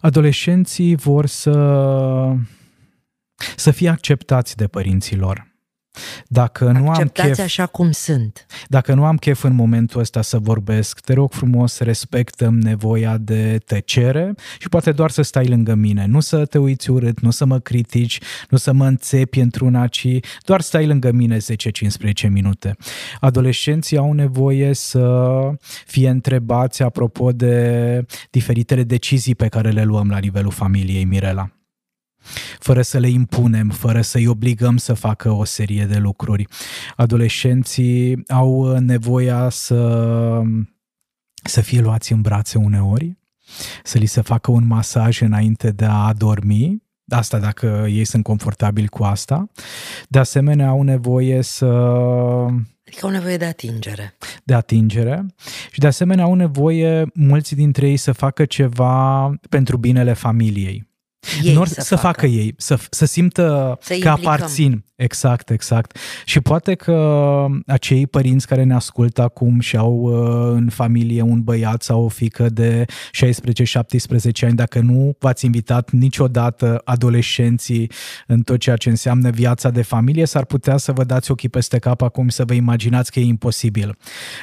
Adolescenții 0.00 0.94
vor 0.94 1.26
să, 1.26 1.52
să 3.56 3.70
fie 3.70 3.88
acceptați 3.88 4.56
de 4.56 4.66
părinții 4.66 5.16
lor. 5.16 5.51
Dacă 6.26 6.64
nu 6.64 6.90
am 6.90 7.08
chef, 7.08 7.38
așa 7.38 7.66
cum 7.66 7.90
sunt. 7.90 8.46
Dacă 8.68 8.94
nu 8.94 9.04
am 9.04 9.16
chef 9.16 9.42
în 9.42 9.54
momentul 9.54 10.00
ăsta 10.00 10.22
să 10.22 10.38
vorbesc, 10.38 11.00
te 11.00 11.12
rog 11.12 11.32
frumos, 11.32 11.78
respectăm 11.78 12.58
nevoia 12.58 13.16
de 13.18 13.58
tăcere 13.66 14.34
și 14.58 14.68
poate 14.68 14.92
doar 14.92 15.10
să 15.10 15.22
stai 15.22 15.46
lângă 15.46 15.74
mine. 15.74 16.06
Nu 16.06 16.20
să 16.20 16.44
te 16.44 16.58
uiți 16.58 16.90
urât, 16.90 17.20
nu 17.20 17.30
să 17.30 17.44
mă 17.44 17.58
critici, 17.58 18.18
nu 18.48 18.56
să 18.56 18.72
mă 18.72 18.86
înțepi 18.86 19.40
într-una, 19.40 19.86
ci 19.86 20.06
doar 20.44 20.60
stai 20.60 20.86
lângă 20.86 21.12
mine 21.12 21.36
10-15 22.26 22.28
minute. 22.28 22.76
Adolescenții 23.20 23.96
au 23.96 24.12
nevoie 24.12 24.74
să 24.74 25.30
fie 25.86 26.08
întrebați 26.08 26.82
apropo 26.82 27.32
de 27.32 28.06
diferitele 28.30 28.82
decizii 28.82 29.34
pe 29.34 29.48
care 29.48 29.70
le 29.70 29.82
luăm 29.82 30.08
la 30.08 30.18
nivelul 30.18 30.52
familiei 30.52 31.04
Mirela 31.04 31.50
fără 32.58 32.82
să 32.82 32.98
le 32.98 33.08
impunem, 33.08 33.68
fără 33.68 34.00
să-i 34.00 34.26
obligăm 34.26 34.76
să 34.76 34.94
facă 34.94 35.30
o 35.30 35.44
serie 35.44 35.84
de 35.84 35.96
lucruri. 35.96 36.46
Adolescenții 36.96 38.22
au 38.28 38.78
nevoia 38.78 39.48
să, 39.48 40.42
să 41.44 41.60
fie 41.60 41.80
luați 41.80 42.12
în 42.12 42.20
brațe 42.20 42.58
uneori, 42.58 43.18
să 43.82 43.98
li 43.98 44.06
se 44.06 44.20
facă 44.20 44.50
un 44.50 44.66
masaj 44.66 45.20
înainte 45.20 45.70
de 45.70 45.84
a 45.84 46.12
dormi, 46.12 46.82
asta 47.08 47.38
dacă 47.38 47.86
ei 47.88 48.04
sunt 48.04 48.22
confortabili 48.22 48.88
cu 48.88 49.04
asta. 49.04 49.50
De 50.08 50.18
asemenea, 50.18 50.68
au 50.68 50.82
nevoie 50.82 51.42
să 51.42 51.66
Adică 52.86 53.06
au 53.06 53.12
nevoie 53.12 53.36
de 53.36 53.44
atingere. 53.44 54.16
De 54.44 54.54
atingere. 54.54 55.26
Și 55.70 55.78
de 55.78 55.86
asemenea 55.86 56.24
au 56.24 56.34
nevoie 56.34 57.10
mulți 57.14 57.54
dintre 57.54 57.88
ei 57.88 57.96
să 57.96 58.12
facă 58.12 58.44
ceva 58.44 59.30
pentru 59.48 59.76
binele 59.76 60.12
familiei. 60.12 60.90
Ei 61.42 61.54
nu 61.54 61.64
să, 61.64 61.80
să 61.80 61.96
facă. 61.96 62.06
facă 62.06 62.26
ei, 62.26 62.54
să, 62.56 62.78
să 62.90 63.04
simtă 63.04 63.78
să 63.80 63.94
că 63.98 64.08
aparțin. 64.08 64.84
Exact, 65.02 65.50
exact. 65.50 65.96
Și 66.24 66.40
poate 66.40 66.74
că 66.74 67.46
acei 67.66 68.06
părinți 68.06 68.46
care 68.46 68.62
ne 68.62 68.74
ascultă 68.74 69.22
acum 69.22 69.60
și 69.60 69.76
au 69.76 69.92
uh, 69.92 70.52
în 70.54 70.68
familie 70.68 71.22
un 71.22 71.42
băiat 71.42 71.82
sau 71.82 72.04
o 72.04 72.08
fică 72.08 72.48
de 72.48 72.84
16-17 72.84 72.88
ani, 74.40 74.54
dacă 74.54 74.80
nu 74.80 75.16
v-ați 75.18 75.44
invitat 75.44 75.90
niciodată 75.90 76.80
adolescenții 76.84 77.90
în 78.26 78.42
tot 78.42 78.58
ceea 78.58 78.76
ce 78.76 78.88
înseamnă 78.88 79.30
viața 79.30 79.70
de 79.70 79.82
familie, 79.82 80.24
s-ar 80.24 80.44
putea 80.44 80.76
să 80.76 80.92
vă 80.92 81.04
dați 81.04 81.30
ochii 81.30 81.48
peste 81.48 81.78
cap 81.78 82.02
acum 82.02 82.28
să 82.28 82.44
vă 82.44 82.52
imaginați 82.52 83.12
că 83.12 83.18
e 83.20 83.24
imposibil. 83.24 83.96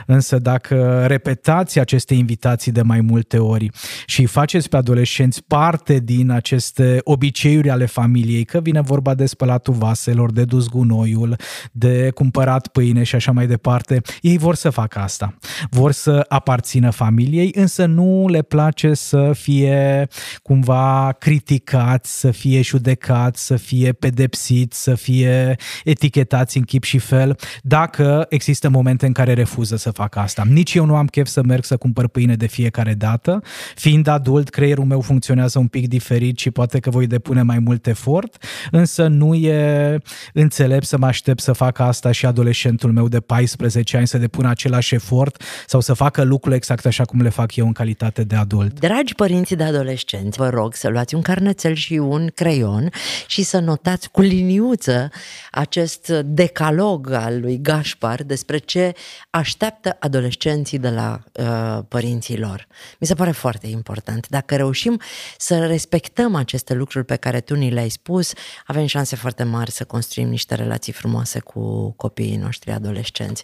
Însă 0.06 0.40
dacă 0.40 1.06
repetați 1.08 1.80
aceste 1.80 2.14
invitații 2.14 2.72
de 2.72 2.82
mai 2.82 3.02
multe 3.02 3.38
ori 3.38 3.70
și 4.06 4.26
faceți 4.26 4.70
pe 4.70 4.78
adolescenți 4.78 5.44
parte 5.44 6.00
din 6.00 6.30
aceste 6.70 7.00
obiceiuri 7.04 7.70
ale 7.70 7.86
familiei, 7.86 8.44
că 8.44 8.60
vine 8.60 8.82
vorba 8.82 9.14
de 9.14 9.26
spălatul 9.26 9.74
vaselor, 9.74 10.32
de 10.32 10.44
dus 10.44 10.68
gunoiul, 10.68 11.36
de 11.72 12.12
cumpărat 12.14 12.68
pâine 12.68 13.04
și 13.04 13.16
așa 13.16 13.32
mai 13.32 13.48
departe. 13.48 14.02
Ei 14.22 14.38
vor 14.38 14.56
să 14.56 14.70
facă 14.70 15.00
asta. 15.00 15.38
Vor 15.70 15.92
să 15.92 16.26
aparțină 16.28 16.90
familiei, 16.90 17.52
însă 17.56 17.86
nu 17.86 18.28
le 18.28 18.42
place 18.42 18.94
să 18.94 19.32
fie 19.34 20.08
cumva 20.42 21.16
criticați, 21.20 22.20
să 22.20 22.32
fie 22.32 22.62
judecați, 22.62 23.46
să 23.46 23.56
fie 23.56 23.92
pedepsiți, 23.92 24.84
să 24.84 24.96
fie 24.96 25.56
etichetați 25.84 26.58
în 26.58 26.64
chip 26.64 26.84
și 26.84 26.98
fel, 26.98 27.38
dacă 27.62 28.26
există 28.30 28.70
momente 28.70 29.06
în 29.06 29.12
care 29.12 29.34
refuză 29.34 29.76
să 29.76 29.92
facă 29.92 30.20
asta. 30.20 30.44
Nici 30.50 30.74
eu 30.74 30.86
nu 30.86 30.96
am 30.96 31.06
chef 31.06 31.28
să 31.28 31.44
merg 31.44 31.64
să 31.64 31.78
cumpăr 31.78 32.08
pâine 32.08 32.36
de 32.36 32.48
fiecare 32.48 32.94
dată. 32.94 33.42
Fiind 33.76 34.08
adult, 34.08 34.50
creierul 34.50 34.86
meu 34.86 35.02
funcționează 35.02 35.60
un 35.60 35.68
pic 35.68 35.88
diferit 35.88 36.38
și 36.38 36.52
poate 36.60 36.80
că 36.80 36.90
voi 36.90 37.08
depune 37.08 37.42
mai 37.42 37.60
mult 37.60 37.88
efort, 37.88 38.44
însă 38.72 39.08
nu 39.08 39.34
e 39.34 39.98
înțelept 40.34 40.86
să 40.86 40.98
mă 40.98 41.06
aștept 41.06 41.42
să 41.42 41.54
facă 41.54 41.84
asta 41.84 42.12
și 42.12 42.26
adolescentul 42.26 42.92
meu 42.92 43.08
de 43.08 43.20
14 43.20 43.98
ani, 43.98 44.08
să 44.08 44.18
depună 44.18 44.50
același 44.50 44.96
efort 44.96 45.44
sau 45.68 45.80
să 45.80 45.94
facă 45.94 46.24
lucrurile 46.24 46.56
exact 46.56 46.86
așa 46.86 47.04
cum 47.04 47.22
le 47.22 47.30
fac 47.30 47.56
eu 47.56 47.66
în 47.66 47.72
calitate 47.72 48.24
de 48.24 48.36
adult. 48.36 48.80
Dragi 48.80 49.16
părinți 49.16 49.56
de 49.56 49.64
adolescenți, 49.64 50.38
vă 50.38 50.50
rog 50.50 50.76
să 50.76 50.88
luați 50.88 51.16
un 51.16 51.22
carnețel 51.22 51.74
și 51.74 51.94
un 51.94 52.30
creion 52.34 52.90
și 53.28 53.44
să 53.44 53.60
notați 53.60 54.10
cu 54.12 54.22
liniuță 54.22 55.10
acest 55.52 56.10
decalog 56.10 57.12
al 57.12 57.40
lui 57.40 57.60
Gașpar 57.62 58.24
despre 58.24 58.58
ce 58.58 58.94
așteaptă 59.30 59.98
adolescenții 60.00 60.80
de 60.80 60.90
la 60.90 61.20
uh, 61.34 61.80
părinții 61.88 62.38
lor. 62.38 62.68
Mi 63.00 63.08
se 63.08 63.14
pare 63.14 63.32
foarte 63.32 63.68
important. 63.68 64.28
Dacă 64.28 64.56
reușim 64.56 65.02
să 65.38 65.66
respectăm 65.66 66.36
aceste 66.50 66.74
lucruri 66.74 67.06
pe 67.06 67.16
care 67.16 67.42
tu 67.42 67.56
ni 67.56 67.72
le-ai 67.72 67.90
spus, 67.90 68.34
avem 68.66 68.86
șanse 68.86 69.16
foarte 69.16 69.44
mari 69.44 69.72
să 69.72 69.86
construim 69.86 70.28
niște 70.30 70.56
relații 70.56 70.94
frumoase 70.94 71.40
cu 71.40 71.92
copiii 71.92 72.38
noștri 72.38 72.72
adolescenți. 72.72 73.44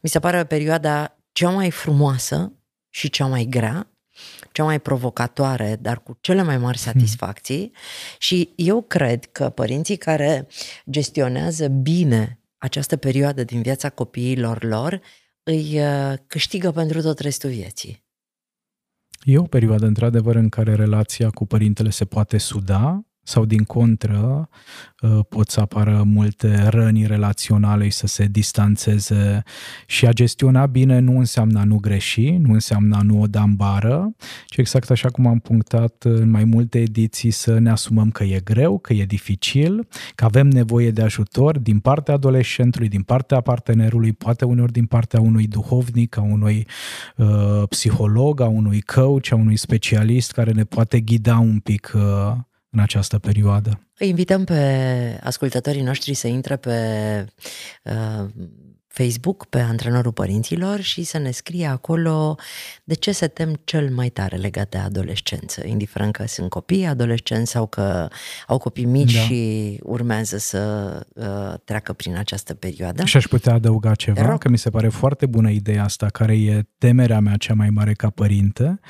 Mi 0.00 0.08
se 0.08 0.18
pare 0.18 0.44
perioada 0.44 1.16
cea 1.32 1.50
mai 1.50 1.70
frumoasă 1.70 2.52
și 2.88 3.10
cea 3.10 3.26
mai 3.26 3.44
grea, 3.44 3.88
cea 4.52 4.64
mai 4.64 4.80
provocatoare, 4.80 5.76
dar 5.80 6.02
cu 6.02 6.18
cele 6.20 6.42
mai 6.42 6.58
mari 6.58 6.78
hmm. 6.78 6.92
satisfacții 6.92 7.58
hmm. 7.58 8.16
și 8.18 8.52
eu 8.56 8.82
cred 8.82 9.24
că 9.24 9.48
părinții 9.48 9.96
care 9.96 10.46
gestionează 10.90 11.68
bine 11.68 12.38
această 12.58 12.96
perioadă 12.96 13.44
din 13.44 13.62
viața 13.62 13.90
copiilor 13.90 14.64
lor 14.64 15.00
îi 15.42 15.80
uh, 15.80 16.14
câștigă 16.26 16.70
pentru 16.70 17.02
tot 17.02 17.18
restul 17.18 17.50
vieții. 17.50 18.03
E 19.24 19.38
o 19.38 19.42
perioadă, 19.42 19.86
într-adevăr, 19.86 20.34
în 20.34 20.48
care 20.48 20.74
relația 20.74 21.30
cu 21.30 21.46
părintele 21.46 21.90
se 21.90 22.04
poate 22.04 22.38
suda, 22.38 23.06
sau 23.24 23.44
din 23.44 23.64
contră 23.64 24.48
uh, 25.00 25.18
pot 25.28 25.50
să 25.50 25.60
apară 25.60 26.02
multe 26.06 26.68
răni 26.68 27.06
relaționale 27.06 27.84
și 27.84 27.96
să 27.96 28.06
se 28.06 28.26
distanțeze. 28.26 29.42
Și 29.86 30.06
a 30.06 30.12
gestiona 30.12 30.66
bine 30.66 30.98
nu 30.98 31.18
înseamnă 31.18 31.60
a 31.60 31.64
nu 31.64 31.76
greși, 31.76 32.30
nu 32.30 32.52
înseamnă 32.52 32.96
a 32.96 33.02
nu 33.02 33.20
o 33.20 33.26
da 33.26 33.42
în 33.42 33.54
bară, 33.54 34.14
ci 34.46 34.56
exact 34.56 34.90
așa 34.90 35.08
cum 35.08 35.26
am 35.26 35.38
punctat 35.38 36.02
în 36.04 36.30
mai 36.30 36.44
multe 36.44 36.80
ediții 36.80 37.30
să 37.30 37.58
ne 37.58 37.70
asumăm 37.70 38.10
că 38.10 38.24
e 38.24 38.40
greu, 38.44 38.78
că 38.78 38.92
e 38.92 39.04
dificil, 39.04 39.88
că 40.14 40.24
avem 40.24 40.48
nevoie 40.48 40.90
de 40.90 41.02
ajutor 41.02 41.58
din 41.58 41.78
partea 41.78 42.14
adolescentului, 42.14 42.88
din 42.88 43.02
partea 43.02 43.40
partenerului, 43.40 44.12
poate 44.12 44.44
uneori 44.44 44.72
din 44.72 44.86
partea 44.86 45.20
unui 45.20 45.46
duhovnic, 45.46 46.16
a 46.16 46.22
unui 46.22 46.66
uh, 47.16 47.62
psiholog, 47.68 48.40
a 48.40 48.46
unui 48.46 48.80
coach, 48.80 49.32
a 49.32 49.34
unui 49.34 49.56
specialist 49.56 50.32
care 50.32 50.50
ne 50.50 50.64
poate 50.64 51.00
ghida 51.00 51.38
un 51.38 51.58
pic 51.58 51.92
uh, 51.94 52.36
în 52.74 52.80
această 52.80 53.18
perioadă. 53.18 53.80
Îi 53.98 54.08
invităm 54.08 54.44
pe 54.44 55.20
ascultătorii 55.22 55.82
noștri 55.82 56.14
să 56.14 56.26
intre 56.26 56.56
pe 56.56 56.78
uh, 57.82 58.28
Facebook 58.94 59.46
pe 59.46 59.60
Antrenorul 59.60 60.12
Părinților 60.12 60.80
și 60.80 61.02
să 61.02 61.18
ne 61.18 61.30
scrie 61.30 61.66
acolo 61.66 62.36
de 62.84 62.94
ce 62.94 63.12
se 63.12 63.26
tem 63.26 63.60
cel 63.64 63.90
mai 63.90 64.08
tare 64.08 64.36
legat 64.36 64.68
de 64.68 64.78
adolescență, 64.78 65.66
indiferent 65.66 66.12
că 66.12 66.26
sunt 66.26 66.48
copii 66.48 66.86
adolescenți 66.86 67.50
sau 67.50 67.66
că 67.66 68.08
au 68.46 68.58
copii 68.58 68.84
mici 68.84 69.14
da. 69.14 69.20
și 69.20 69.78
urmează 69.82 70.36
să 70.36 70.60
uh, 71.14 71.58
treacă 71.64 71.92
prin 71.92 72.16
această 72.16 72.54
perioadă. 72.54 73.04
Și 73.04 73.16
aș 73.16 73.26
putea 73.26 73.54
adăuga 73.54 73.94
ceva, 73.94 74.26
Rog. 74.26 74.38
că 74.38 74.48
mi 74.48 74.58
se 74.58 74.70
pare 74.70 74.88
foarte 74.88 75.26
bună 75.26 75.50
ideea 75.50 75.84
asta, 75.84 76.06
care 76.06 76.36
e 76.36 76.68
temerea 76.78 77.20
mea 77.20 77.36
cea 77.36 77.54
mai 77.54 77.70
mare 77.70 77.92
ca 77.92 78.10
părinte 78.10 78.80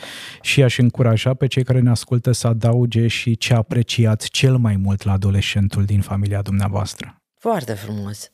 și 0.41 0.63
aș 0.63 0.79
încuraja 0.79 1.35
pe 1.35 1.47
cei 1.47 1.65
care 1.65 1.81
ne 1.81 1.91
ascultă 1.91 2.33
să 2.33 2.47
adauge 2.47 3.07
și 3.07 3.37
ce 3.37 3.55
apreciați 3.55 4.29
cel 4.29 4.57
mai 4.57 4.77
mult 4.77 5.03
la 5.03 5.13
adolescentul 5.13 5.85
din 5.85 6.01
familia 6.01 6.43
dumneavoastră. 6.43 7.17
Foarte 7.35 7.73
frumos. 7.73 8.34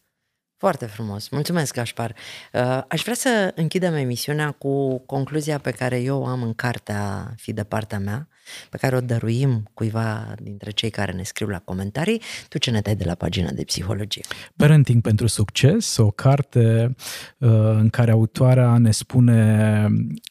Foarte 0.60 0.86
frumos. 0.86 1.28
Mulțumesc, 1.28 1.74
Gașpar. 1.74 2.14
Uh, 2.52 2.80
aș 2.88 3.02
vrea 3.02 3.14
să 3.14 3.52
închidem 3.54 3.94
emisiunea 3.94 4.50
cu 4.50 4.98
concluzia 4.98 5.58
pe 5.58 5.70
care 5.70 6.00
eu 6.00 6.22
o 6.22 6.26
am 6.26 6.42
în 6.42 6.54
cartea 6.54 7.34
Fi 7.36 7.52
de 7.52 7.62
partea 7.62 7.98
mea, 7.98 8.28
pe 8.70 8.76
care 8.76 8.96
o 8.96 9.00
dăruim 9.00 9.70
cuiva 9.74 10.34
dintre 10.42 10.70
cei 10.70 10.90
care 10.90 11.12
ne 11.12 11.22
scriu 11.22 11.46
la 11.46 11.58
comentarii. 11.58 12.22
Tu 12.48 12.58
ce 12.58 12.70
ne 12.70 12.80
dai 12.80 12.96
de 12.96 13.04
la 13.04 13.14
pagina 13.14 13.50
de 13.50 13.64
psihologie? 13.64 14.22
Parenting 14.56 15.02
pentru 15.02 15.26
succes, 15.26 15.96
o 15.96 16.10
carte 16.10 16.94
uh, 17.38 17.50
în 17.72 17.88
care 17.88 18.10
autoarea 18.10 18.78
ne 18.78 18.90
spune 18.90 19.88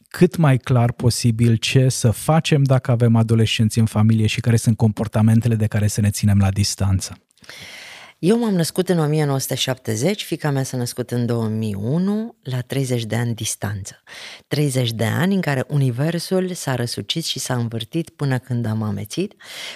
cât 0.10 0.36
mai 0.36 0.58
clar 0.58 0.92
posibil 0.92 1.56
ce 1.56 1.90
să 1.90 2.12
facem 2.12 2.64
dacă 2.64 2.92
avem 2.92 3.16
adolescenți 3.16 3.80
în 3.80 3.86
familie 3.86 4.28
și 4.28 4.40
care 4.40 4.56
sunt 4.56 4.78
comportamentele 4.78 5.56
de 5.56 5.68
care 5.68 5.88
să 5.88 6.02
ne 6.02 6.10
ținem 6.10 6.38
la 6.38 6.50
distanță. 6.50 7.18
Eu 8.20 8.40
m-am 8.40 8.54
născut 8.54 8.90
în 8.90 9.00
1970, 9.00 10.24
fica 10.24 10.50
mea 10.50 10.64
s-a 10.64 10.78
născut 10.78 11.12
în 11.12 11.26
2001, 11.26 12.36
la 12.44 12.62
30 12.62 13.06
de 13.06 13.16
ani 13.16 13.34
distanță. 13.34 14.04
30 14.48 14.92
de 14.92 15.06
ani 15.06 15.36
în 15.36 15.42
care 15.42 15.64
universul 15.68 16.54
s-a 16.54 16.76
răsucit 16.76 17.24
și 17.24 17.40
s-a 17.40 17.56
învârtit 17.56 18.10
până 18.10 18.38
când 18.38 18.66
am 18.66 18.82
amețit. 18.82 19.34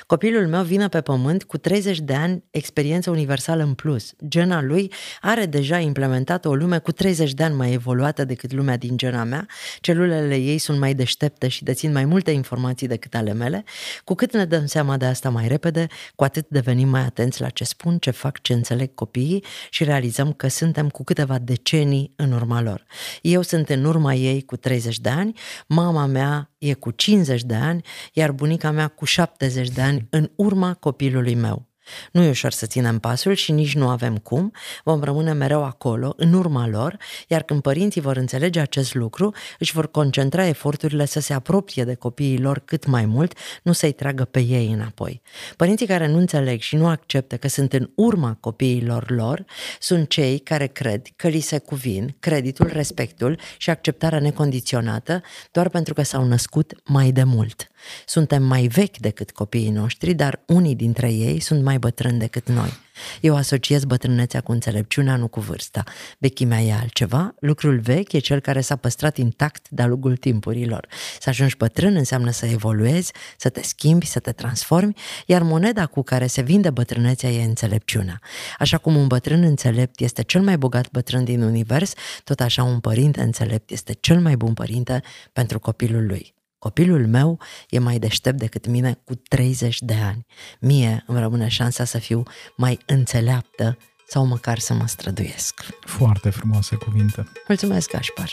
Copilul 0.07 0.47
meu 0.47 0.63
vine 0.63 0.87
pe 0.87 1.01
pământ 1.01 1.43
cu 1.43 1.57
30 1.57 1.99
de 1.99 2.13
ani 2.13 2.43
experiență 2.51 3.09
universală 3.09 3.63
în 3.63 3.73
plus. 3.73 4.13
Gena 4.27 4.61
lui 4.61 4.91
are 5.21 5.45
deja 5.45 5.79
implementat 5.79 6.45
o 6.45 6.55
lume 6.55 6.79
cu 6.79 6.91
30 6.91 7.33
de 7.33 7.43
ani 7.43 7.55
mai 7.55 7.73
evoluată 7.73 8.25
decât 8.25 8.53
lumea 8.53 8.77
din 8.77 8.97
gena 8.97 9.23
mea. 9.23 9.45
Celulele 9.79 10.35
ei 10.35 10.57
sunt 10.57 10.79
mai 10.79 10.93
deștepte 10.93 11.47
și 11.47 11.63
dețin 11.63 11.91
mai 11.91 12.05
multe 12.05 12.31
informații 12.31 12.87
decât 12.87 13.15
ale 13.15 13.33
mele. 13.33 13.63
Cu 14.03 14.13
cât 14.13 14.33
ne 14.33 14.45
dăm 14.45 14.65
seama 14.65 14.97
de 14.97 15.05
asta 15.05 15.29
mai 15.29 15.47
repede, 15.47 15.87
cu 16.15 16.23
atât 16.23 16.45
devenim 16.49 16.89
mai 16.89 17.01
atenți 17.01 17.41
la 17.41 17.49
ce 17.49 17.63
spun, 17.63 17.97
ce 17.97 18.11
fac, 18.11 18.32
ce 18.41 18.53
înțeleg 18.53 18.93
copiii 18.93 19.43
și 19.69 19.83
realizăm 19.83 20.33
că 20.33 20.47
suntem 20.47 20.89
cu 20.89 21.03
câteva 21.03 21.39
decenii 21.39 22.13
în 22.15 22.31
urma 22.31 22.61
lor. 22.61 22.85
Eu 23.21 23.41
sunt 23.41 23.69
în 23.69 23.85
urma 23.85 24.13
ei 24.13 24.41
cu 24.41 24.55
30 24.55 24.99
de 24.99 25.09
ani, 25.09 25.39
mama 25.67 26.05
mea 26.05 26.51
e 26.57 26.73
cu 26.73 26.91
50 26.91 27.43
de 27.43 27.55
ani, 27.55 27.85
iar 28.13 28.31
bunica 28.31 28.71
mea 28.71 28.87
cu 28.87 29.05
70 29.05 29.69
de 29.69 29.81
ani 29.81 30.07
în 30.09 30.31
urma 30.35 30.73
copilului 30.73 31.35
meu. 31.35 31.72
Nu 32.11 32.21
e 32.21 32.29
ușor 32.29 32.51
să 32.51 32.65
ținem 32.65 32.99
pasul 32.99 33.33
și 33.33 33.51
nici 33.51 33.75
nu 33.75 33.87
avem 33.87 34.17
cum, 34.17 34.51
vom 34.83 35.03
rămâne 35.03 35.33
mereu 35.33 35.63
acolo, 35.63 36.13
în 36.17 36.33
urma 36.33 36.67
lor, 36.67 36.97
iar 37.27 37.41
când 37.43 37.61
părinții 37.61 38.01
vor 38.01 38.17
înțelege 38.17 38.59
acest 38.59 38.93
lucru, 38.93 39.33
își 39.59 39.73
vor 39.73 39.91
concentra 39.91 40.45
eforturile 40.45 41.05
să 41.05 41.19
se 41.19 41.33
apropie 41.33 41.83
de 41.83 41.93
copiii 41.93 42.39
lor 42.39 42.61
cât 42.65 42.85
mai 42.85 43.05
mult, 43.05 43.37
nu 43.63 43.71
să-i 43.71 43.91
tragă 43.91 44.25
pe 44.25 44.39
ei 44.39 44.71
înapoi. 44.71 45.21
Părinții 45.57 45.87
care 45.87 46.07
nu 46.07 46.17
înțeleg 46.17 46.59
și 46.59 46.75
nu 46.75 46.87
acceptă 46.87 47.37
că 47.37 47.47
sunt 47.47 47.73
în 47.73 47.89
urma 47.95 48.37
copiilor 48.39 49.11
lor, 49.11 49.45
sunt 49.79 50.09
cei 50.09 50.39
care 50.39 50.67
cred 50.67 51.01
că 51.15 51.27
li 51.27 51.39
se 51.39 51.57
cuvin 51.57 52.15
creditul, 52.19 52.69
respectul 52.73 53.39
și 53.57 53.69
acceptarea 53.69 54.19
necondiționată 54.19 55.21
doar 55.51 55.69
pentru 55.69 55.93
că 55.93 56.01
s-au 56.03 56.25
născut 56.25 56.73
mai 56.85 57.11
de 57.11 57.23
mult. 57.23 57.71
Suntem 58.05 58.43
mai 58.43 58.67
vechi 58.67 58.97
decât 58.97 59.31
copiii 59.31 59.69
noștri, 59.69 60.13
dar 60.13 60.43
unii 60.47 60.75
dintre 60.75 61.11
ei 61.11 61.39
sunt 61.39 61.63
mai 61.63 61.72
bătrâni 61.77 62.19
decât 62.19 62.47
noi. 62.47 62.73
Eu 63.21 63.35
asociez 63.35 63.83
bătrânețea 63.85 64.41
cu 64.41 64.51
înțelepciunea, 64.51 65.15
nu 65.15 65.27
cu 65.27 65.39
vârsta. 65.39 65.83
Vechimea 66.17 66.61
e 66.61 66.73
altceva, 66.73 67.35
lucrul 67.39 67.79
vechi 67.79 68.11
e 68.11 68.19
cel 68.19 68.39
care 68.39 68.61
s-a 68.61 68.75
păstrat 68.75 69.17
intact 69.17 69.69
de-a 69.69 69.85
lungul 69.85 70.15
timpurilor. 70.15 70.87
Să 71.19 71.29
ajungi 71.29 71.57
bătrân 71.57 71.95
înseamnă 71.95 72.31
să 72.31 72.45
evoluezi, 72.45 73.11
să 73.37 73.49
te 73.49 73.61
schimbi, 73.61 74.05
să 74.05 74.19
te 74.19 74.31
transformi, 74.31 74.93
iar 75.25 75.41
moneda 75.41 75.85
cu 75.85 76.01
care 76.01 76.27
se 76.27 76.41
vinde 76.41 76.69
bătrânețea 76.69 77.29
e 77.29 77.43
înțelepciunea. 77.43 78.19
Așa 78.59 78.77
cum 78.77 78.95
un 78.95 79.07
bătrân 79.07 79.43
înțelept 79.43 79.99
este 79.99 80.21
cel 80.23 80.41
mai 80.41 80.57
bogat 80.57 80.91
bătrân 80.91 81.23
din 81.23 81.41
univers, 81.41 81.93
tot 82.23 82.39
așa 82.39 82.63
un 82.63 82.79
părinte 82.79 83.21
înțelept 83.21 83.71
este 83.71 83.93
cel 83.93 84.19
mai 84.19 84.35
bun 84.35 84.53
părinte 84.53 85.01
pentru 85.33 85.59
copilul 85.59 86.05
lui. 86.05 86.33
Copilul 86.63 87.07
meu 87.07 87.39
e 87.69 87.79
mai 87.79 87.99
deștept 87.99 88.37
decât 88.37 88.67
mine 88.67 88.99
cu 89.05 89.15
30 89.15 89.81
de 89.81 89.93
ani. 89.93 90.25
Mie 90.59 91.03
îmi 91.07 91.19
rămâne 91.19 91.47
șansa 91.47 91.83
să 91.83 91.97
fiu 91.97 92.23
mai 92.55 92.79
înțeleaptă 92.85 93.77
sau 94.07 94.25
măcar 94.25 94.59
să 94.59 94.73
mă 94.73 94.87
străduiesc. 94.87 95.61
Foarte 95.79 96.29
frumoase 96.29 96.75
cuvinte. 96.75 97.23
Mulțumesc, 97.47 97.91
Gașpar. 97.91 98.31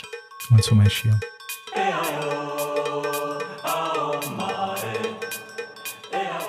Mulțumesc 0.49 0.89
și 0.89 1.07
eu. 1.07 1.17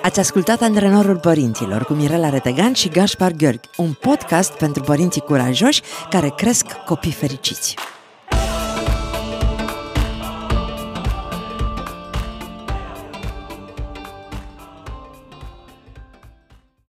Ați 0.01 0.19
ascultat 0.19 0.61
Antrenorul 0.61 1.19
Părinților 1.19 1.83
cu 1.83 1.93
Mirela 1.93 2.29
Retegan 2.29 2.73
și 2.73 2.89
Gașpar 2.89 3.31
Gheorghi, 3.31 3.69
un 3.77 3.93
podcast 3.93 4.53
pentru 4.53 4.83
părinții 4.83 5.21
curajoși 5.21 5.81
care 6.09 6.29
cresc 6.29 6.65
copii 6.65 7.11
fericiți. 7.11 7.75